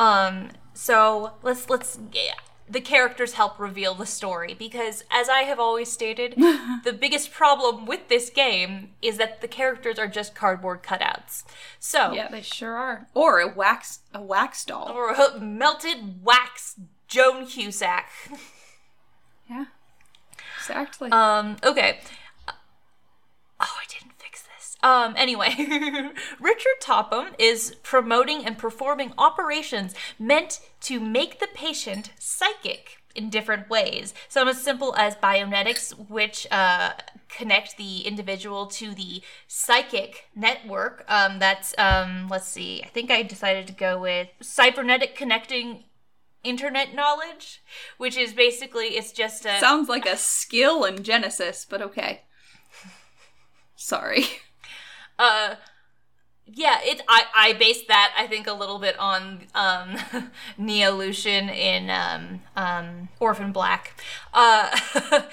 Um, 0.00 0.50
so 0.72 1.32
let's 1.42 1.68
let's 1.68 1.98
yeah, 2.12 2.34
the 2.68 2.80
characters 2.80 3.34
help 3.34 3.58
reveal 3.60 3.94
the 3.94 4.06
story 4.06 4.54
because, 4.54 5.04
as 5.10 5.28
I 5.28 5.40
have 5.42 5.60
always 5.60 5.92
stated, 5.92 6.34
the 6.84 6.96
biggest 6.98 7.30
problem 7.32 7.84
with 7.84 8.08
this 8.08 8.30
game 8.30 8.90
is 9.02 9.18
that 9.18 9.42
the 9.42 9.48
characters 9.48 9.98
are 9.98 10.08
just 10.08 10.34
cardboard 10.34 10.82
cutouts. 10.82 11.44
So 11.78 12.12
Yeah, 12.12 12.28
they 12.28 12.40
sure 12.40 12.76
are. 12.76 13.08
Or 13.14 13.40
a 13.40 13.52
wax 13.52 14.00
a 14.14 14.22
wax 14.22 14.64
doll. 14.64 14.90
or 14.90 15.10
a 15.12 15.38
melted 15.38 16.24
wax 16.24 16.76
Joan 17.06 17.44
Cusack. 17.46 18.08
Yeah. 19.50 19.64
Exactly. 20.58 21.10
Um, 21.10 21.56
okay. 21.62 21.98
Oh, 22.48 22.52
I 23.58 23.84
this. 23.88 23.99
Um, 24.82 25.14
anyway, 25.16 25.54
Richard 26.40 26.80
Topham 26.80 27.34
is 27.38 27.76
promoting 27.82 28.44
and 28.44 28.56
performing 28.56 29.12
operations 29.18 29.94
meant 30.18 30.60
to 30.82 31.00
make 31.00 31.38
the 31.38 31.48
patient 31.54 32.12
psychic 32.18 33.00
in 33.14 33.28
different 33.30 33.68
ways. 33.68 34.14
Some 34.28 34.48
as 34.48 34.62
simple 34.62 34.94
as 34.96 35.16
bionetics, 35.16 35.92
which 36.08 36.46
uh, 36.50 36.92
connect 37.28 37.76
the 37.76 38.00
individual 38.00 38.66
to 38.66 38.94
the 38.94 39.22
psychic 39.46 40.26
network. 40.34 41.04
Um, 41.08 41.38
that's, 41.38 41.74
um, 41.76 42.28
let's 42.30 42.48
see, 42.48 42.82
I 42.82 42.88
think 42.88 43.10
I 43.10 43.22
decided 43.22 43.66
to 43.66 43.72
go 43.72 44.00
with 44.00 44.28
cybernetic 44.40 45.16
connecting 45.16 45.84
internet 46.42 46.94
knowledge, 46.94 47.62
which 47.98 48.16
is 48.16 48.32
basically, 48.32 48.96
it's 48.96 49.12
just 49.12 49.44
a. 49.44 49.58
Sounds 49.58 49.88
like 49.88 50.06
a 50.06 50.16
skill 50.16 50.84
in 50.84 51.02
Genesis, 51.02 51.66
but 51.68 51.82
okay. 51.82 52.22
Sorry. 53.76 54.24
uh 55.20 55.54
yeah 56.46 56.78
it 56.82 57.02
i 57.08 57.24
i 57.34 57.52
based 57.52 57.86
that 57.88 58.12
i 58.18 58.26
think 58.26 58.46
a 58.46 58.52
little 58.52 58.78
bit 58.78 58.98
on 58.98 59.40
um 59.54 59.96
neolution 60.58 61.48
in 61.48 61.90
um 61.90 62.40
um 62.56 63.08
orphan 63.20 63.52
black 63.52 64.00
uh 64.34 64.76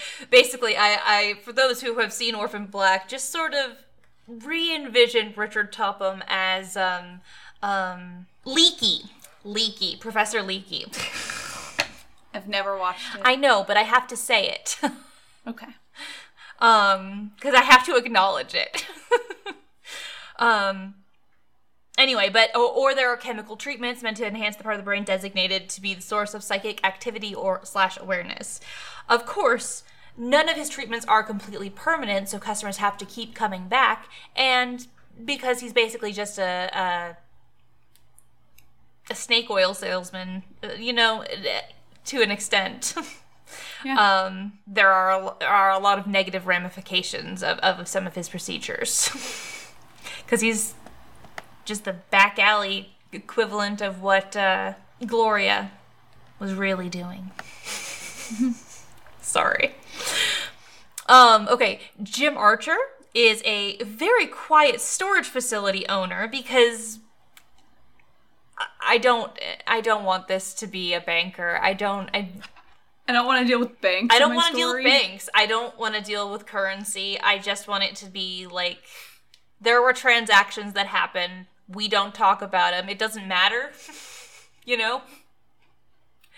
basically 0.30 0.76
i 0.78 0.98
i 1.06 1.34
for 1.44 1.54
those 1.54 1.82
who 1.82 2.00
have 2.00 2.14
seen 2.14 2.36
orphan 2.36 2.66
black 2.66 3.08
just 3.08 3.32
sort 3.32 3.54
of 3.54 3.78
re-envisioned 4.28 5.38
richard 5.38 5.72
topham 5.72 6.24
as 6.28 6.76
um 6.78 7.22
um 7.64 8.28
Leekie 8.46 9.10
Leekie 9.46 10.00
professor 10.00 10.40
Leekie 10.42 10.86
I've 12.34 12.48
never 12.48 12.78
watched 12.78 13.16
it. 13.16 13.22
i 13.24 13.36
know 13.36 13.64
but 13.66 13.78
i 13.78 13.84
have 13.84 14.08
to 14.08 14.18
say 14.18 14.50
it 14.50 14.78
okay. 15.48 15.68
um 16.60 17.32
because 17.36 17.56
i 17.56 17.62
have 17.64 17.86
to 17.86 17.96
acknowledge 17.96 18.54
it 18.54 18.86
um 20.40 20.96
anyway 21.98 22.30
but 22.30 22.56
or, 22.56 22.72
or 22.72 22.96
there 22.96 23.10
are 23.12 23.18
chemical 23.18 23.56
treatments 23.56 24.04
meant 24.04 24.18
to 24.18 24.26
enhance 24.26 24.56
the 24.56 24.64
part 24.64 24.76
of 24.76 24.80
the 24.80 24.86
brain 24.86 25.04
designated 25.04 25.70
to 25.70 25.82
be 25.82 25.94
the 25.94 26.02
source 26.02 26.34
of 26.34 26.44
psychic 26.44 26.84
activity 26.86 27.34
or 27.34 27.62
slash 27.64 27.98
awareness 27.98 28.60
of 29.10 29.26
course 29.26 29.84
none 30.18 30.50
of 30.50 30.56
his 30.56 30.70
treatments 30.70 31.06
are 31.06 31.24
completely 31.24 31.70
permanent 31.70 32.30
so 32.30 32.40
customers 32.40 32.78
have 32.78 32.98
to 32.98 33.06
keep 33.06 33.36
coming 33.36 33.68
back 33.68 34.08
and 34.36 34.88
because 35.26 35.62
he's 35.62 35.74
basically 35.74 36.12
just 36.12 36.38
a, 36.38 36.70
a 36.74 37.18
a 39.10 39.16
snake 39.16 39.50
oil 39.50 39.74
salesman, 39.74 40.44
uh, 40.64 40.74
you 40.78 40.94
know, 40.94 41.24
to 42.06 42.22
an 42.22 42.32
extent. 42.32 42.94
Yeah. 43.86 43.96
Um, 43.98 44.60
there 44.68 44.92
are 44.92 45.38
are 45.42 45.72
a 45.72 45.80
lot 45.80 46.00
of 46.00 46.06
negative 46.06 46.48
ramifications 46.48 47.42
of, 47.42 47.60
of 47.60 47.88
some 47.88 48.06
of 48.06 48.14
his 48.14 48.28
procedures 48.28 49.10
because 50.28 50.42
he's 50.42 50.76
just 51.64 51.86
the 51.86 51.94
back 51.94 52.38
alley 52.38 52.90
equivalent 53.14 53.82
of 53.82 54.02
what 54.02 54.36
uh, 54.36 54.74
Gloria 55.06 55.72
was 56.38 56.54
really 56.54 56.90
doing. 56.90 57.32
Sorry. 59.22 59.74
Um, 61.08 61.48
okay, 61.50 61.80
Jim 62.04 62.38
Archer 62.38 62.76
is 63.14 63.42
a 63.46 63.78
very 63.84 64.28
quiet 64.28 64.82
storage 64.82 65.28
facility 65.28 65.88
owner 65.88 66.28
because 66.28 67.00
I- 68.58 68.66
I 68.82 68.98
don't 68.98 69.32
I 69.66 69.80
don't 69.82 70.04
want 70.04 70.28
this 70.28 70.54
to 70.56 70.68
be 70.68 70.94
a 70.94 71.00
banker. 71.02 71.58
I 71.62 71.74
don't 71.74 72.10
I 72.14 72.30
I 73.08 73.14
don't 73.14 73.26
want 73.26 73.42
to 73.42 73.48
deal 73.48 73.60
with 73.60 73.80
banks. 73.80 74.14
I 74.14 74.20
don't 74.20 74.36
want 74.36 74.52
to 74.52 74.58
deal 74.58 74.74
with 74.74 74.84
banks. 74.84 75.30
I 75.34 75.46
don't 75.46 75.78
want 75.80 75.96
to 75.96 76.02
deal 76.02 76.30
with 76.30 76.46
currency. 76.46 77.18
I 77.22 77.38
just 77.38 77.68
want 77.70 77.86
it 77.86 77.96
to 77.98 78.08
be 78.08 78.48
like 78.48 78.80
there 79.60 79.82
were 79.82 79.94
transactions 79.94 80.74
that 80.74 80.88
happened. 80.88 81.48
We 81.68 81.88
don't 81.88 82.14
talk 82.14 82.42
about 82.42 82.72
them. 82.72 82.90
It 82.90 83.00
doesn't 83.00 83.28
matter. 83.28 83.72
you 84.66 84.78
know? 84.78 85.02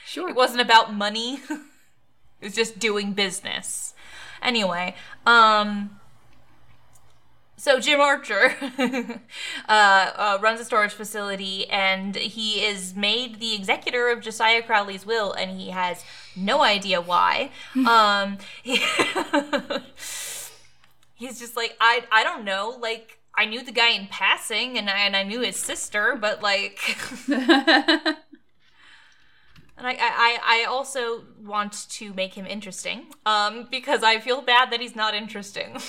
Sure. 0.06 0.30
It 0.30 0.36
wasn't 0.36 0.62
about 0.62 0.94
money. 0.94 1.42
it 1.50 2.46
was 2.46 2.56
just 2.56 2.80
doing 2.80 3.14
business. 3.14 3.94
Anyway, 4.42 4.96
um 5.26 6.00
so 7.60 7.78
Jim 7.78 8.00
Archer 8.00 8.56
uh, 8.80 9.22
uh, 9.68 10.38
runs 10.42 10.62
a 10.62 10.66
storage 10.66 10.94
facility, 10.94 11.70
and 11.70 12.16
he 12.16 12.64
is 12.64 12.96
made 12.96 13.42
the 13.42 13.54
executor 13.54 14.08
of 14.08 14.22
Josiah 14.22 14.62
Crowley's 14.62 15.06
will, 15.06 15.34
and 15.34 15.60
he 15.60 15.72
has 15.72 16.06
no 16.38 16.62
idea 16.62 17.02
why. 17.02 17.52
um, 17.86 18.38
he- 18.64 18.82
he's 21.20 21.40
just 21.40 21.56
like, 21.56 21.78
I, 21.80 22.06
I 22.12 22.24
don't 22.24 22.44
know. 22.44 22.76
Like, 22.80 23.20
I 23.36 23.46
knew 23.46 23.64
the 23.64 23.72
guy 23.72 23.90
in 23.90 24.08
passing, 24.08 24.78
and 24.78 24.90
I, 24.90 25.00
and 25.00 25.16
I 25.16 25.24
knew 25.24 25.42
his 25.42 25.58
sister, 25.58 26.18
but 26.20 26.42
like, 26.42 26.80
and 27.28 27.38
I, 29.78 29.96
I, 30.00 30.40
I 30.44 30.66
also 30.68 31.26
want 31.44 31.88
to 31.90 32.14
make 32.14 32.34
him 32.34 32.48
interesting, 32.48 33.08
um, 33.26 33.68
because 33.70 34.02
I 34.02 34.20
feel 34.20 34.42
bad 34.42 34.72
that 34.72 34.80
he's 34.82 34.96
not 34.96 35.14
interesting. 35.14 35.78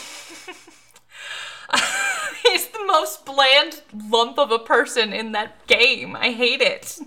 He's 2.43 2.67
the 2.69 2.85
most 2.85 3.25
bland 3.25 3.83
lump 3.95 4.39
of 4.39 4.51
a 4.51 4.59
person 4.59 5.13
in 5.13 5.31
that 5.33 5.67
game. 5.67 6.17
I 6.17 6.33
hate 6.33 6.61
it. 6.61 6.99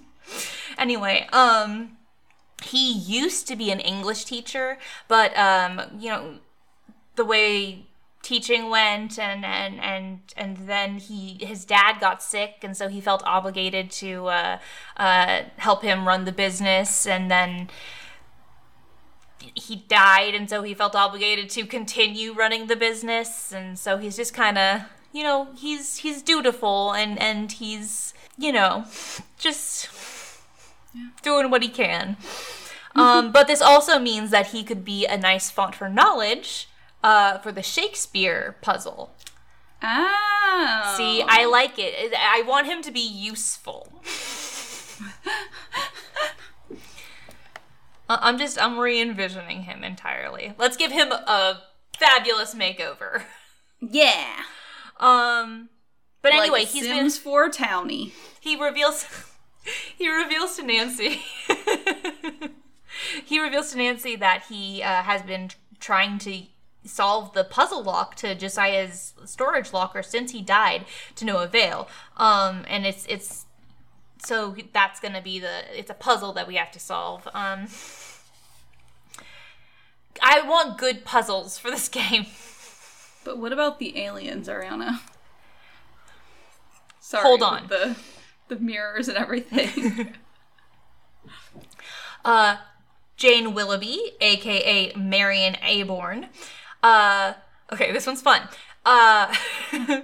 Anyway, 0.78 1.28
um 1.34 1.98
he 2.64 2.94
used 2.94 3.46
to 3.50 3.58
be 3.58 3.72
an 3.72 3.82
English 3.82 4.24
teacher, 4.24 4.78
but 5.10 5.38
um 5.38 5.82
you 6.00 6.10
know 6.10 6.36
the 7.16 7.26
way 7.26 7.88
teaching 8.24 8.70
went 8.70 9.20
and 9.20 9.46
and 9.46 9.80
and 9.82 10.20
and 10.36 10.58
then 10.66 10.98
he 10.98 11.38
his 11.42 11.66
dad 11.66 12.00
got 12.00 12.24
sick 12.24 12.56
and 12.64 12.76
so 12.76 12.88
he 12.88 13.00
felt 13.02 13.22
obligated 13.26 13.92
to 13.92 14.28
uh 14.28 14.58
uh 14.98 15.42
help 15.58 15.84
him 15.84 16.08
run 16.08 16.24
the 16.24 16.32
business 16.32 17.06
and 17.06 17.30
then 17.30 17.70
he 19.56 19.76
died 19.76 20.34
and 20.34 20.50
so 20.50 20.64
he 20.64 20.74
felt 20.74 20.96
obligated 20.96 21.50
to 21.50 21.66
continue 21.66 22.34
running 22.34 22.68
the 22.68 22.78
business 22.78 23.52
and 23.52 23.78
so 23.78 23.98
he's 23.98 24.16
just 24.16 24.34
kind 24.34 24.58
of 24.58 24.82
you 25.12 25.22
know 25.22 25.50
he's 25.58 25.98
he's 25.98 26.22
dutiful 26.22 26.94
and 26.94 27.22
and 27.22 27.52
he's 27.54 28.14
you 28.38 28.54
know 28.54 28.86
just 29.38 29.90
doing 31.22 31.50
what 31.50 31.62
he 31.62 31.70
can. 31.70 32.18
Um, 32.96 33.32
but 33.32 33.48
this 33.48 33.62
also 33.62 33.98
means 33.98 34.30
that 34.30 34.48
he 34.48 34.64
could 34.64 34.86
be 34.86 35.08
a 35.08 35.18
nice 35.18 35.50
font 35.50 35.74
for 35.74 35.90
knowledge 35.90 36.68
uh, 37.04 37.38
for 37.40 37.52
the 37.52 37.62
shakespeare 37.62 38.56
puzzle 38.62 39.14
oh. 39.84 40.94
see 40.98 41.24
i 41.28 41.46
like 41.46 41.78
it 41.78 42.14
i 42.18 42.42
want 42.48 42.66
him 42.68 42.82
to 42.82 42.92
be 42.92 43.06
useful 43.06 44.02
I- 48.10 48.20
I'm 48.22 48.38
just 48.38 48.62
I'm 48.62 48.80
re-envisioning 48.80 49.64
him 49.64 49.84
entirely. 49.84 50.54
Let's 50.58 50.78
give 50.78 50.92
him 50.92 51.12
a 51.12 51.62
fabulous 51.98 52.54
makeover. 52.54 53.24
Yeah. 53.80 54.44
Um 55.00 55.70
but 56.22 56.34
anyway, 56.34 56.60
like 56.60 56.68
he's 56.68 56.86
Sims 56.86 57.18
been 57.18 57.24
for 57.24 57.50
Townie. 57.50 58.12
he 58.40 58.56
reveals 58.56 59.06
he 59.98 60.10
reveals 60.10 60.56
to 60.58 60.64
Nancy 60.64 61.22
he 63.26 63.40
reveals 63.40 63.72
to 63.72 63.78
Nancy 63.78 64.16
that 64.16 64.46
he 64.50 64.82
uh, 64.82 65.04
has 65.04 65.22
been 65.22 65.50
trying 65.80 66.18
to 66.20 66.44
solve 66.86 67.34
the 67.34 67.44
puzzle 67.44 67.84
lock 67.84 68.16
to 68.16 68.36
Josiah's 68.36 69.14
storage 69.26 69.74
locker 69.74 70.04
since 70.04 70.32
he 70.32 70.42
died 70.42 70.86
to 71.16 71.26
no 71.26 71.40
avail. 71.40 71.88
Um 72.18 72.66
and 72.68 72.86
it's 72.86 73.06
it's 73.08 73.46
so 74.24 74.56
that's 74.72 75.00
going 75.00 75.14
to 75.14 75.22
be 75.22 75.38
the 75.38 75.78
it's 75.78 75.90
a 75.90 75.94
puzzle 75.94 76.32
that 76.34 76.48
we 76.48 76.56
have 76.56 76.72
to 76.72 76.80
solve. 76.80 77.28
Um 77.34 77.68
I 80.22 80.42
want 80.42 80.78
good 80.78 81.04
puzzles 81.04 81.58
for 81.58 81.70
this 81.70 81.88
game. 81.90 82.28
But 83.24 83.38
what 83.38 83.54
about 83.54 83.80
the 83.80 83.98
aliens, 84.00 84.48
Ariana? 84.48 85.00
Sorry. 87.00 87.24
Hold 87.24 87.44
on. 87.44 87.68
The 87.68 87.98
the 88.48 88.58
mirrors 88.58 89.08
and 89.08 89.18
everything. 89.18 90.14
uh, 92.26 92.58
Jane 93.18 93.54
Willoughby, 93.54 94.14
aka 94.20 94.94
Marion 94.96 95.58
Aborn. 95.64 96.28
Uh, 96.84 97.34
okay, 97.72 97.92
this 97.92 98.06
one's 98.06 98.22
fun. 98.22 98.48
Uh, 98.86 99.34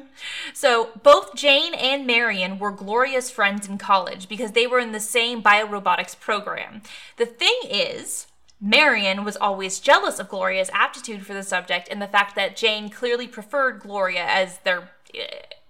so 0.53 0.89
both 1.03 1.35
Jane 1.35 1.73
and 1.73 2.07
Marion 2.07 2.57
were 2.57 2.71
Gloria's 2.71 3.29
friends 3.29 3.67
in 3.67 3.77
college 3.77 4.29
because 4.29 4.53
they 4.53 4.65
were 4.65 4.79
in 4.79 4.93
the 4.93 4.99
same 4.99 5.43
biorobotics 5.43 6.17
program. 6.17 6.81
The 7.17 7.25
thing 7.25 7.59
is, 7.69 8.27
Marion 8.61 9.23
was 9.23 9.37
always 9.37 9.79
jealous 9.79 10.19
of 10.19 10.29
Gloria's 10.29 10.69
aptitude 10.73 11.25
for 11.25 11.33
the 11.33 11.43
subject 11.43 11.87
and 11.89 12.01
the 12.01 12.07
fact 12.07 12.35
that 12.35 12.55
Jane 12.55 12.89
clearly 12.89 13.27
preferred 13.27 13.81
Gloria 13.81 14.25
as 14.25 14.59
their 14.59 14.91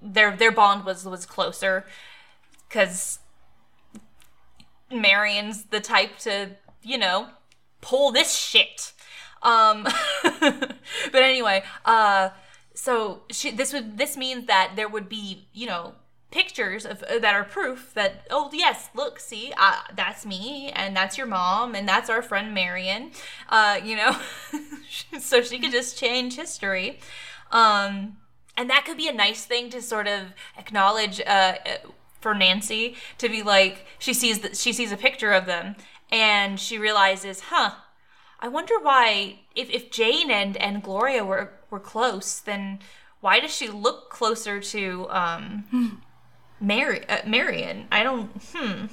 their 0.02 0.36
their 0.36 0.52
bond 0.52 0.86
was 0.86 1.06
was 1.06 1.26
closer 1.26 1.86
because 2.68 3.20
Marion's 4.92 5.66
the 5.66 5.80
type 5.80 6.18
to, 6.20 6.52
you 6.82 6.98
know, 6.98 7.30
pull 7.82 8.12
this 8.12 8.36
shit. 8.36 8.94
Um 9.42 9.88
but 10.42 11.24
anyway, 11.24 11.64
uh 11.86 12.30
so 12.74 13.24
she, 13.30 13.52
this 13.52 13.74
would 13.74 13.98
this 13.98 14.16
means 14.16 14.46
that 14.46 14.74
there 14.76 14.88
would 14.88 15.10
be, 15.10 15.48
you 15.54 15.68
know, 15.68 15.96
pictures 16.32 16.86
of 16.86 17.04
uh, 17.04 17.20
that 17.20 17.34
are 17.34 17.44
proof 17.44 17.94
that 17.94 18.26
oh 18.30 18.50
yes, 18.54 18.90
look, 18.94 19.20
see, 19.20 19.54
uh, 19.58 19.82
that's 19.96 20.26
me 20.26 20.72
and 20.76 20.96
that's 20.96 21.18
your 21.18 21.28
mom 21.28 21.76
and 21.76 21.88
that's 21.88 22.10
our 22.10 22.22
friend 22.22 22.54
Marion. 22.54 23.12
Uh, 23.50 23.80
you 23.84 23.96
know, 23.96 24.16
so 25.20 25.42
she 25.42 25.60
could 25.60 25.72
just 25.72 25.98
change 25.98 26.36
history. 26.36 27.00
Um 27.52 28.18
and 28.56 28.70
that 28.70 28.84
could 28.86 28.98
be 28.98 29.08
a 29.08 29.14
nice 29.14 29.46
thing 29.46 29.70
to 29.70 29.82
sort 29.82 30.06
of 30.08 30.34
acknowledge 30.58 31.22
uh, 31.26 31.56
for 32.20 32.34
Nancy 32.34 32.96
to 33.18 33.30
be 33.30 33.42
like 33.42 33.86
she 33.98 34.14
sees 34.14 34.40
that 34.40 34.58
she 34.58 34.74
sees 34.74 34.92
a 34.92 34.98
picture 34.98 35.32
of 35.32 35.46
them 35.46 35.76
and 36.12 36.60
she 36.60 36.78
realizes, 36.78 37.42
huh, 37.48 37.72
I 38.40 38.48
wonder 38.48 38.80
why 38.80 39.40
if, 39.56 39.70
if 39.70 39.92
Jane 39.92 40.32
and, 40.32 40.56
and 40.58 40.82
Gloria 40.82 41.26
were 41.26 41.52
were 41.70 41.80
close, 41.80 42.40
then 42.40 42.80
why 43.22 43.40
does 43.40 43.54
she 43.54 43.68
look 43.68 44.10
closer 44.10 44.60
to 44.60 45.08
um 45.10 46.02
Mary 46.60 47.08
uh, 47.08 47.28
Marion? 47.28 47.88
I 47.92 48.04
don't 48.04 48.30
hmm. 48.54 48.86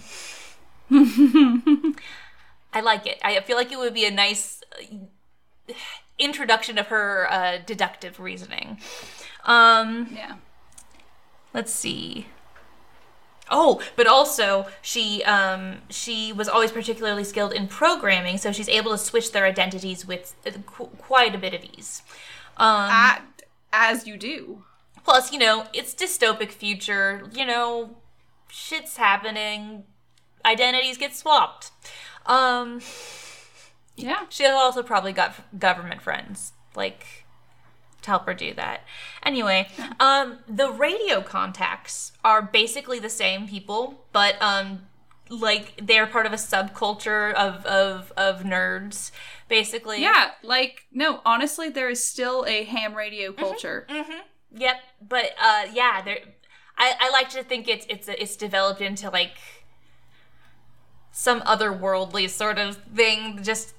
I 2.72 2.80
like 2.80 3.06
it. 3.06 3.18
I 3.24 3.40
feel 3.40 3.56
like 3.56 3.72
it 3.72 3.78
would 3.78 3.94
be 3.94 4.04
a 4.04 4.10
nice 4.10 4.62
uh, 4.72 5.74
introduction 6.18 6.78
of 6.78 6.88
her 6.88 7.26
uh, 7.30 7.58
deductive 7.64 8.20
reasoning. 8.20 8.78
Um, 9.44 10.08
yeah. 10.14 10.34
let's 11.54 11.72
see. 11.72 12.26
Oh, 13.50 13.80
but 13.94 14.06
also 14.08 14.66
she 14.82 15.22
um, 15.24 15.76
she 15.88 16.32
was 16.32 16.48
always 16.48 16.72
particularly 16.72 17.22
skilled 17.24 17.52
in 17.52 17.68
programming, 17.68 18.38
so 18.38 18.50
she's 18.52 18.68
able 18.68 18.90
to 18.90 18.98
switch 18.98 19.30
their 19.32 19.44
identities 19.44 20.04
with 20.06 20.34
uh, 20.46 20.50
qu- 20.66 20.86
quite 20.98 21.34
a 21.34 21.38
bit 21.38 21.54
of 21.54 21.62
ease. 21.62 22.02
Um, 22.56 22.90
At, 22.90 23.22
as 23.72 24.06
you 24.06 24.16
do. 24.16 24.64
plus, 25.04 25.32
you 25.32 25.38
know, 25.38 25.66
it's 25.72 25.94
dystopic 25.94 26.50
future. 26.50 27.28
You 27.32 27.46
know, 27.46 27.96
shit's 28.48 28.96
happening. 28.96 29.84
Identities 30.44 30.96
get 30.98 31.14
swapped. 31.14 31.70
Um, 32.26 32.80
Yeah. 33.96 34.24
she 34.28 34.42
has 34.44 34.52
also 34.54 34.82
probably 34.82 35.12
got 35.12 35.34
government 35.58 36.02
friends, 36.02 36.52
like 36.74 37.25
to 38.06 38.10
help 38.10 38.26
her 38.26 38.34
do 38.34 38.54
that. 38.54 38.82
Anyway, 39.22 39.68
um, 40.00 40.38
the 40.48 40.70
radio 40.70 41.20
contacts 41.20 42.12
are 42.24 42.40
basically 42.40 42.98
the 42.98 43.10
same 43.10 43.46
people, 43.46 44.04
but 44.12 44.40
um, 44.40 44.86
like 45.28 45.80
they're 45.82 46.06
part 46.06 46.24
of 46.24 46.32
a 46.32 46.36
subculture 46.36 47.34
of 47.34 47.66
of 47.66 48.12
of 48.16 48.42
nerds, 48.42 49.10
basically. 49.48 50.00
Yeah, 50.00 50.30
like 50.42 50.86
no, 50.92 51.20
honestly, 51.24 51.68
there 51.68 51.90
is 51.90 52.02
still 52.02 52.44
a 52.48 52.64
ham 52.64 52.94
radio 52.94 53.32
culture. 53.32 53.86
Mm-hmm. 53.88 54.20
Yep. 54.56 54.76
But 55.06 55.32
uh, 55.40 55.64
yeah, 55.72 56.00
there. 56.02 56.18
I, 56.78 56.94
I 57.00 57.10
like 57.10 57.30
to 57.30 57.42
think 57.42 57.68
it's 57.68 57.86
it's 57.88 58.08
it's 58.08 58.36
developed 58.36 58.80
into 58.80 59.10
like 59.10 59.32
some 61.10 61.40
otherworldly 61.40 62.28
sort 62.28 62.58
of 62.58 62.76
thing, 62.94 63.42
just 63.42 63.74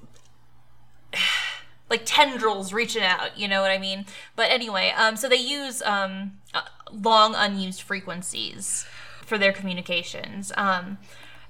like 1.90 2.02
tendrils 2.06 2.74
reaching 2.74 3.04
out. 3.04 3.38
You 3.38 3.48
know 3.48 3.62
what 3.62 3.72
I 3.72 3.78
mean? 3.78 4.06
But 4.36 4.52
anyway, 4.52 4.94
um, 4.96 5.16
so 5.16 5.28
they 5.30 5.36
use 5.38 5.82
um 5.84 6.34
uh, 6.54 6.62
long 6.92 7.36
unused 7.36 7.82
frequencies 7.82 8.86
for 9.26 9.38
their 9.38 9.52
communications. 9.54 10.52
Um, 10.56 10.98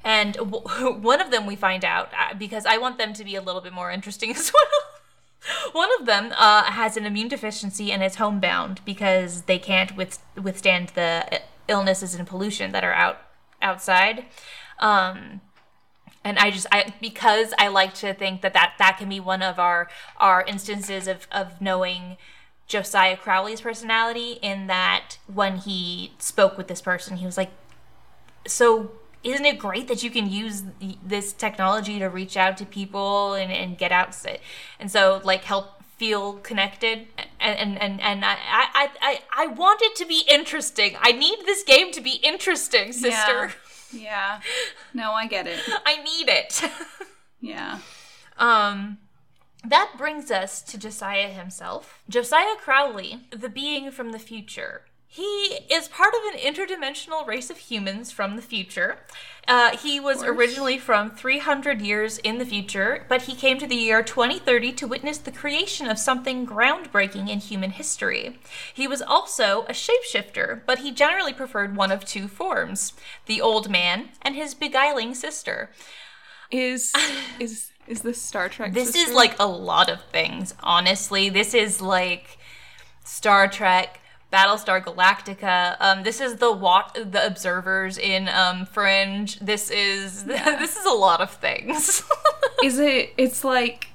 and 0.03 0.33
w- 0.33 0.93
one 1.01 1.21
of 1.21 1.31
them 1.31 1.45
we 1.45 1.55
find 1.55 1.83
out 1.85 2.11
uh, 2.17 2.33
because 2.33 2.65
I 2.65 2.77
want 2.77 2.97
them 2.97 3.13
to 3.13 3.23
be 3.23 3.35
a 3.35 3.41
little 3.41 3.61
bit 3.61 3.73
more 3.73 3.91
interesting 3.91 4.31
as 4.35 4.51
well. 4.53 5.71
One 5.71 5.89
of 5.99 6.05
them 6.05 6.33
uh, 6.37 6.63
has 6.63 6.97
an 6.97 7.05
immune 7.05 7.27
deficiency 7.27 7.91
and 7.91 8.03
is 8.03 8.15
homebound 8.15 8.81
because 8.83 9.43
they 9.43 9.59
can't 9.59 9.95
with- 9.95 10.19
withstand 10.41 10.89
the 10.89 11.41
illnesses 11.67 12.15
and 12.15 12.27
pollution 12.27 12.71
that 12.71 12.83
are 12.83 12.93
out 12.93 13.21
outside. 13.61 14.25
Um, 14.79 15.41
and 16.27 16.37
I 16.37 16.51
just 16.51 16.67
I 16.71 16.93
because 16.99 17.53
I 17.57 17.69
like 17.69 17.93
to 17.95 18.13
think 18.13 18.41
that 18.41 18.53
that, 18.53 18.73
that 18.79 18.97
can 18.97 19.07
be 19.07 19.19
one 19.19 19.41
of 19.41 19.59
our 19.59 19.87
our 20.17 20.43
instances 20.43 21.07
of 21.07 21.27
of 21.31 21.61
knowing 21.61 22.17
Josiah 22.67 23.15
Crowley's 23.15 23.61
personality 23.61 24.33
in 24.41 24.67
that 24.67 25.17
when 25.33 25.57
he 25.57 26.13
spoke 26.19 26.57
with 26.57 26.67
this 26.67 26.81
person, 26.81 27.17
he 27.17 27.25
was 27.25 27.37
like, 27.37 27.51
"So 28.45 28.91
isn't 29.23 29.45
it 29.45 29.57
great 29.57 29.87
that 29.87 30.03
you 30.03 30.11
can 30.11 30.29
use 30.29 30.63
this 31.03 31.33
technology 31.33 31.99
to 31.99 32.07
reach 32.07 32.37
out 32.37 32.57
to 32.57 32.65
people 32.65 33.33
and, 33.33 33.51
and 33.51 33.77
get 33.77 33.91
out 33.91 34.15
and 34.79 34.91
so 34.91 35.21
like 35.23 35.43
help 35.43 35.81
feel 35.97 36.33
connected 36.33 37.07
and 37.39 37.77
and 37.79 37.99
and, 38.01 38.23
I, 38.23 38.37
I 38.51 38.89
i 39.01 39.19
i 39.35 39.47
want 39.47 39.81
it 39.81 39.95
to 39.95 40.05
be 40.05 40.23
interesting. 40.29 40.95
I 41.01 41.11
need 41.11 41.39
this 41.45 41.63
game 41.63 41.91
to 41.93 42.01
be 42.01 42.19
interesting 42.23 42.93
sister. 42.93 43.53
Yeah, 43.91 43.91
yeah. 43.91 44.39
No 44.93 45.11
i 45.11 45.27
get 45.27 45.47
it. 45.47 45.59
I 45.85 46.03
need 46.03 46.29
it. 46.29 46.61
Yeah. 47.39 47.79
Um 48.37 48.97
that 49.63 49.93
brings 49.97 50.31
us 50.31 50.61
to 50.63 50.77
Josiah 50.77 51.27
himself. 51.27 52.01
Josiah 52.09 52.55
Crowley, 52.57 53.21
the 53.31 53.49
being 53.49 53.91
from 53.91 54.11
the 54.11 54.19
future, 54.19 54.85
he 55.09 55.59
is 55.69 55.87
part 55.87 56.13
of 56.13 56.33
an 56.33 56.39
interdimensional 56.39 57.25
race 57.25 57.49
of 57.49 57.57
humans 57.57 58.11
from 58.11 58.35
the 58.35 58.41
future. 58.41 58.99
Uh, 59.47 59.77
he 59.77 59.99
was 59.99 60.21
originally 60.21 60.77
from 60.77 61.09
300 61.09 61.81
years 61.81 62.17
in 62.17 62.37
the 62.37 62.45
future, 62.45 63.05
but 63.07 63.23
he 63.23 63.33
came 63.33 63.57
to 63.57 63.65
the 63.65 63.75
year 63.75 64.03
2030 64.03 64.73
to 64.73 64.85
witness 64.85 65.17
the 65.17 65.31
creation 65.31 65.87
of 65.87 65.97
something 65.97 66.45
groundbreaking 66.45 67.29
in 67.29 67.39
human 67.39 67.71
history. 67.71 68.37
He 68.73 68.87
was 68.87 69.01
also 69.01 69.65
a 69.69 69.73
shapeshifter, 69.73 70.61
but 70.65 70.79
he 70.79 70.91
generally 70.91 71.33
preferred 71.33 71.77
one 71.77 71.91
of 71.91 72.03
two 72.03 72.27
forms 72.27 72.91
the 73.25 73.39
old 73.39 73.69
man 73.69 74.09
and 74.21 74.35
his 74.35 74.53
beguiling 74.53 75.15
sister. 75.15 75.69
Is 76.51 76.93
is 77.39 77.71
is 77.87 78.01
this 78.01 78.21
Star 78.21 78.49
Trek? 78.49 78.73
This 78.73 78.91
sister? 78.91 79.09
is 79.09 79.15
like 79.15 79.39
a 79.39 79.47
lot 79.47 79.89
of 79.89 80.01
things, 80.11 80.53
honestly. 80.59 81.29
This 81.29 81.53
is 81.53 81.81
like 81.81 82.37
Star 83.05 83.47
Trek, 83.47 84.01
Battlestar 84.31 84.83
Galactica. 84.83 85.77
Um, 85.79 86.03
this 86.03 86.19
is 86.19 86.35
the 86.35 86.53
the 86.95 87.25
observers 87.25 87.97
in 87.97 88.27
um, 88.27 88.65
Fringe. 88.65 89.39
This 89.39 89.71
is 89.71 90.25
yeah. 90.29 90.57
this 90.57 90.75
is 90.75 90.85
a 90.85 90.93
lot 90.93 91.21
of 91.21 91.31
things. 91.31 92.03
is 92.63 92.77
it? 92.79 93.13
It's 93.17 93.43
like, 93.43 93.89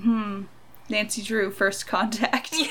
hmm, 0.00 0.42
Nancy 0.88 1.22
Drew 1.22 1.50
first 1.50 1.86
contact. 1.86 2.54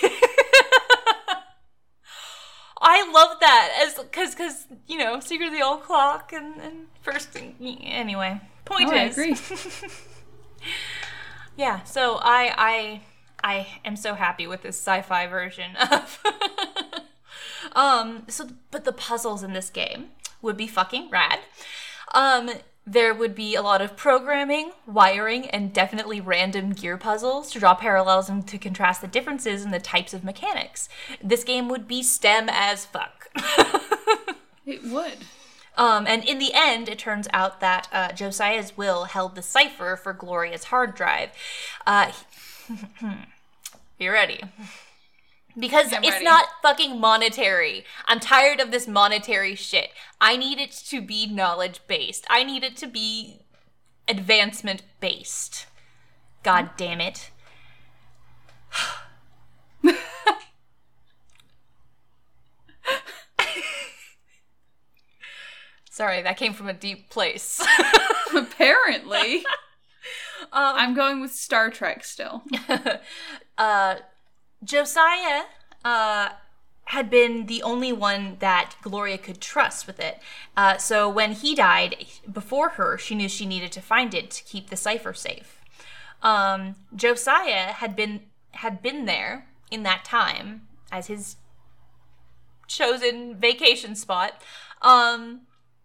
I 2.87 3.09
love 3.11 3.39
that 3.39 3.83
as 3.85 3.95
because 3.95 4.35
because 4.35 4.67
you 4.87 4.97
know 4.97 5.19
Secret 5.19 5.47
of 5.47 5.53
the 5.53 5.63
Old 5.63 5.83
Clock 5.83 6.31
and, 6.31 6.61
and 6.61 6.87
first 7.01 7.29
thing, 7.29 7.55
anyway. 7.83 8.39
Point 8.63 8.89
oh, 8.89 8.95
is, 8.95 9.17
I 9.17 9.21
agree. 9.21 9.35
yeah. 11.57 11.83
So 11.83 12.19
I 12.21 12.53
I 12.57 13.01
I 13.43 13.67
am 13.83 13.97
so 13.97 14.13
happy 14.13 14.47
with 14.47 14.61
this 14.61 14.77
sci-fi 14.77 15.27
version 15.27 15.75
of. 15.75 16.23
Um. 17.75 18.23
So, 18.27 18.49
but 18.71 18.85
the 18.85 18.93
puzzles 18.93 19.43
in 19.43 19.53
this 19.53 19.69
game 19.69 20.07
would 20.41 20.57
be 20.57 20.67
fucking 20.67 21.09
rad. 21.09 21.39
Um. 22.13 22.49
There 22.87 23.15
would 23.15 23.33
be 23.33 23.55
a 23.55 23.63
lot 23.63 23.81
of 23.81 23.97
programming, 23.97 24.71
wiring, 24.85 25.49
and 25.49 25.73
definitely 25.73 26.21
random 26.21 26.69
gear 26.69 26.97
puzzles 26.97 27.51
to 27.51 27.59
draw 27.59 27.73
parallels 27.73 28.29
and 28.29 28.47
to 28.47 28.59
contrast 28.59 29.01
the 29.01 29.07
differences 29.07 29.65
in 29.65 29.71
the 29.71 29.79
types 29.79 30.13
of 30.13 30.23
mechanics. 30.23 30.87
This 31.19 31.43
game 31.43 31.67
would 31.67 31.87
be 31.87 32.03
STEM 32.03 32.47
as 32.47 32.85
fuck. 32.85 33.31
it 34.67 34.83
would. 34.83 35.25
Um, 35.77 36.05
and 36.07 36.23
in 36.23 36.39
the 36.39 36.51
end, 36.53 36.87
it 36.87 36.99
turns 36.99 37.27
out 37.33 37.59
that 37.59 37.87
uh, 37.91 38.11
Josiah's 38.11 38.77
will 38.77 39.05
held 39.05 39.35
the 39.35 39.41
cipher 39.41 39.95
for 39.95 40.13
Gloria's 40.13 40.65
hard 40.65 40.95
drive. 40.95 41.31
Uh, 41.85 42.11
you 43.99 44.11
ready? 44.11 44.41
Because 45.57 45.93
I'm 45.93 46.03
it's 46.03 46.13
ready. 46.13 46.25
not 46.25 46.45
fucking 46.61 46.99
monetary. 46.99 47.85
I'm 48.07 48.19
tired 48.19 48.59
of 48.59 48.71
this 48.71 48.87
monetary 48.87 49.55
shit. 49.55 49.89
I 50.19 50.35
need 50.35 50.59
it 50.59 50.71
to 50.89 51.01
be 51.01 51.27
knowledge 51.27 51.79
based. 51.87 52.25
I 52.29 52.43
need 52.43 52.63
it 52.63 52.75
to 52.77 52.87
be 52.87 53.39
advancement 54.07 54.83
based. 54.99 55.67
God 56.43 56.71
damn 56.77 57.01
it. 57.01 57.31
Sorry, 65.89 66.21
that 66.23 66.35
came 66.35 66.51
from 66.53 66.67
a 66.67 66.73
deep 66.73 67.09
place. 67.09 67.65
Apparently. 68.35 69.45
Um, 70.51 70.75
I'm 70.77 70.93
going 70.93 71.21
with 71.21 71.33
Star 71.33 71.69
Trek 71.69 72.03
still. 72.03 72.43
uh, 73.57 73.95
Josiah 74.65 75.43
uh, 75.83 76.29
had 76.85 77.09
been 77.09 77.45
the 77.45 77.63
only 77.63 77.93
one 77.93 78.37
that 78.39 78.75
Gloria 78.81 79.17
could 79.17 79.39
trust 79.39 79.87
with 79.87 79.99
it. 79.99 80.19
Uh, 80.57 80.77
so 80.77 81.07
when 81.07 81.31
he 81.31 81.55
died 81.55 82.05
before 82.31 82.69
her, 82.69 82.97
she 82.97 83.15
knew 83.15 83.29
she 83.29 83.45
needed 83.45 83.71
to 83.71 83.81
find 83.81 84.13
it 84.13 84.31
to 84.31 84.43
keep 84.43 84.69
the 84.69 84.75
cipher 84.75 85.13
safe. 85.13 85.61
Um, 86.21 86.75
Josiah 86.95 87.73
had 87.73 87.95
been 87.95 88.21
had 88.51 88.81
been 88.81 89.05
there 89.05 89.47
in 89.69 89.83
that 89.83 90.05
time 90.05 90.67
as 90.91 91.07
his 91.07 91.35
chosen 92.67 93.35
vacation 93.35 93.95
spot. 93.95 94.41
Um, 94.81 95.41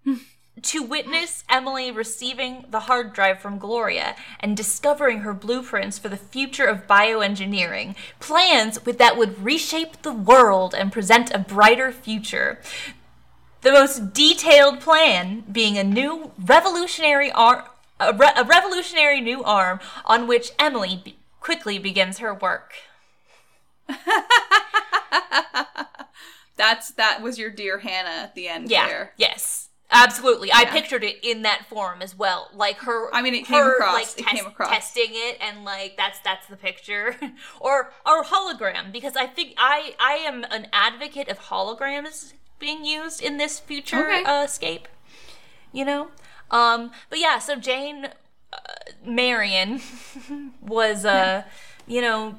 to 0.63 0.83
witness 0.83 1.45
Emily 1.49 1.91
receiving 1.91 2.67
the 2.71 2.81
hard 2.81 3.13
drive 3.13 3.39
from 3.41 3.59
Gloria 3.59 4.15
and 4.41 4.57
discovering 4.57 5.21
her 5.21 5.33
blueprints 5.33 5.99
for 5.99 6.09
the 6.09 6.17
future 6.17 6.65
of 6.67 6.87
bioengineering, 6.87 7.95
plans 8.19 8.85
with 8.85 8.99
that 8.99 9.17
would 9.17 9.43
reshape 9.43 10.03
the 10.03 10.13
world 10.13 10.75
and 10.75 10.93
present 10.93 11.31
a 11.33 11.39
brighter 11.39 11.91
future. 11.93 12.61
The 13.63 13.73
most 13.73 14.13
detailed 14.13 14.81
plan 14.81 15.45
being 15.51 15.77
a 15.79 15.85
new 15.85 16.33
revolutionary 16.39 17.31
arm, 17.33 17.65
a, 17.99 18.13
re- 18.13 18.33
a 18.37 18.45
revolutionary 18.45 19.21
new 19.21 19.43
arm 19.45 19.81
on 20.05 20.27
which 20.27 20.53
Emily 20.59 21.01
be- 21.05 21.17
quickly 21.41 21.79
begins 21.79 22.19
her 22.19 22.33
work. 22.35 22.73
That's 26.57 26.91
that 26.93 27.23
was 27.23 27.39
your 27.39 27.51
dear 27.51 27.79
Hannah 27.79 28.25
at 28.25 28.35
the 28.35 28.47
end 28.49 28.71
Yeah. 28.71 28.87
there. 28.87 29.13
Yes. 29.17 29.70
Absolutely. 29.93 30.53
I 30.53 30.65
pictured 30.67 31.03
it 31.03 31.19
in 31.23 31.43
that 31.43 31.67
form 31.69 32.01
as 32.03 32.17
well. 32.17 32.49
Like 32.55 32.79
her 32.79 33.13
I 33.15 33.23
mean, 33.23 33.35
it 33.35 33.45
came 33.47 33.59
her, 33.63 33.75
across. 33.77 33.95
like 33.95 34.19
It 34.19 34.23
test- 34.25 34.37
came 34.37 34.47
across. 34.47 34.71
testing 34.71 35.09
it 35.11 35.39
and 35.41 35.65
like 35.65 35.97
that's 35.97 36.19
that's 36.21 36.47
the 36.47 36.57
picture. 36.57 37.17
or 37.61 37.93
or 38.07 38.23
hologram 38.25 38.93
because 38.93 39.17
I 39.17 39.27
think 39.27 39.55
I 39.59 39.95
I 39.99 40.13
am 40.15 40.45
an 40.51 40.69
advocate 40.73 41.29
of 41.29 41.39
holograms 41.41 42.33
being 42.59 42.85
used 42.85 43.23
in 43.23 43.37
this 43.39 43.59
future 43.59 44.05
Okay. 44.11 44.23
uh, 44.25 44.47
scape. 44.47 44.87
You 45.73 45.85
know? 45.85 46.09
Um 46.51 46.93
but 47.09 47.19
yeah, 47.19 47.39
so 47.39 47.57
Jane 47.57 48.07
uh, 48.53 48.59
Marion 49.05 49.81
was 50.61 51.05
uh 51.05 51.43
you 51.87 52.01
know 52.01 52.39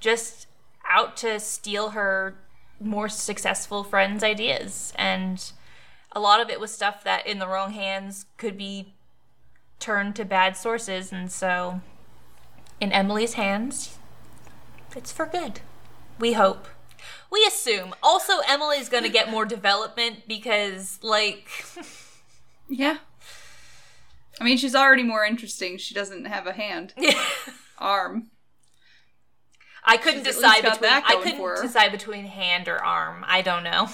just 0.00 0.46
out 0.88 1.16
to 1.18 1.38
steal 1.40 1.90
her 1.90 2.34
more 2.80 3.08
successful 3.08 3.84
friends' 3.84 4.24
ideas 4.24 4.92
and 4.96 5.52
a 6.12 6.20
lot 6.20 6.40
of 6.40 6.50
it 6.50 6.60
was 6.60 6.72
stuff 6.72 7.04
that 7.04 7.26
in 7.26 7.38
the 7.38 7.48
wrong 7.48 7.72
hands 7.72 8.26
could 8.36 8.56
be 8.56 8.94
turned 9.78 10.14
to 10.16 10.24
bad 10.24 10.56
sources 10.56 11.12
and 11.12 11.30
so 11.30 11.80
in 12.80 12.92
Emily's 12.92 13.34
hands 13.34 13.98
it's 14.96 15.12
for 15.12 15.26
good 15.26 15.60
we 16.18 16.34
hope 16.34 16.66
we 17.30 17.44
assume 17.46 17.94
also 18.02 18.34
Emily's 18.48 18.88
going 18.88 19.04
to 19.04 19.08
get 19.08 19.30
more 19.30 19.44
development 19.44 20.28
because 20.28 20.98
like 21.02 21.48
Yeah. 22.70 22.98
I 24.40 24.44
mean, 24.44 24.56
she's 24.56 24.74
already 24.74 25.02
more 25.02 25.24
interesting. 25.24 25.76
She 25.76 25.92
doesn't 25.92 26.24
have 26.26 26.46
a 26.46 26.52
hand, 26.52 26.94
arm. 27.78 28.30
I 29.84 29.96
couldn't 29.96 30.24
She's 30.24 30.36
decide 30.36 30.62
between 30.62 30.90
I 30.90 31.20
couldn't 31.22 31.62
decide 31.62 31.90
between 31.90 32.26
hand 32.26 32.68
or 32.68 32.82
arm. 32.82 33.24
I 33.26 33.42
don't 33.42 33.64
know. 33.64 33.88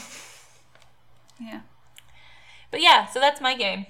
Yeah. 1.41 1.61
But 2.71 2.83
yeah, 2.83 3.07
so 3.07 3.21
that's 3.21 3.41
my 3.41 3.57
game. 3.57 3.87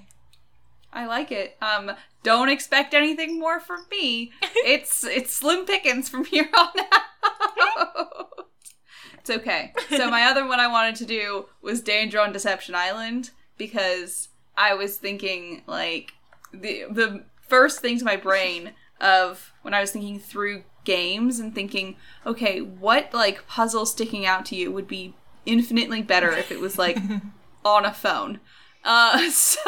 I 0.92 1.06
like 1.06 1.30
it. 1.30 1.56
Um, 1.60 1.92
don't 2.22 2.48
expect 2.48 2.94
anything 2.94 3.38
more 3.38 3.60
from 3.60 3.86
me. 3.90 4.32
It's 4.64 5.04
it's 5.04 5.32
slim 5.32 5.64
pickings 5.64 6.08
from 6.08 6.24
here 6.24 6.48
on 6.56 6.68
out. 6.80 8.28
it's 9.18 9.30
okay. 9.30 9.72
So 9.90 10.10
my 10.10 10.24
other 10.24 10.46
one 10.46 10.58
I 10.58 10.66
wanted 10.66 10.96
to 10.96 11.04
do 11.06 11.46
was 11.62 11.80
Danger 11.80 12.20
on 12.20 12.32
Deception 12.32 12.74
Island 12.74 13.30
because 13.56 14.28
I 14.56 14.74
was 14.74 14.96
thinking 14.96 15.62
like 15.66 16.14
the 16.52 16.86
the 16.90 17.24
first 17.48 17.80
thing 17.80 17.98
to 17.98 18.04
my 18.04 18.16
brain 18.16 18.72
of 19.00 19.52
when 19.62 19.74
I 19.74 19.80
was 19.80 19.92
thinking 19.92 20.18
through 20.18 20.64
games 20.84 21.38
and 21.38 21.54
thinking, 21.54 21.96
okay, 22.24 22.60
what 22.60 23.12
like 23.12 23.46
puzzle 23.46 23.86
sticking 23.86 24.24
out 24.24 24.46
to 24.46 24.56
you 24.56 24.72
would 24.72 24.88
be 24.88 25.14
infinitely 25.44 26.02
better 26.02 26.30
if 26.32 26.50
it 26.50 26.60
was 26.60 26.78
like 26.78 26.98
on 27.64 27.84
a 27.84 27.92
phone. 27.92 28.40
Uh, 28.86 29.28
so 29.30 29.60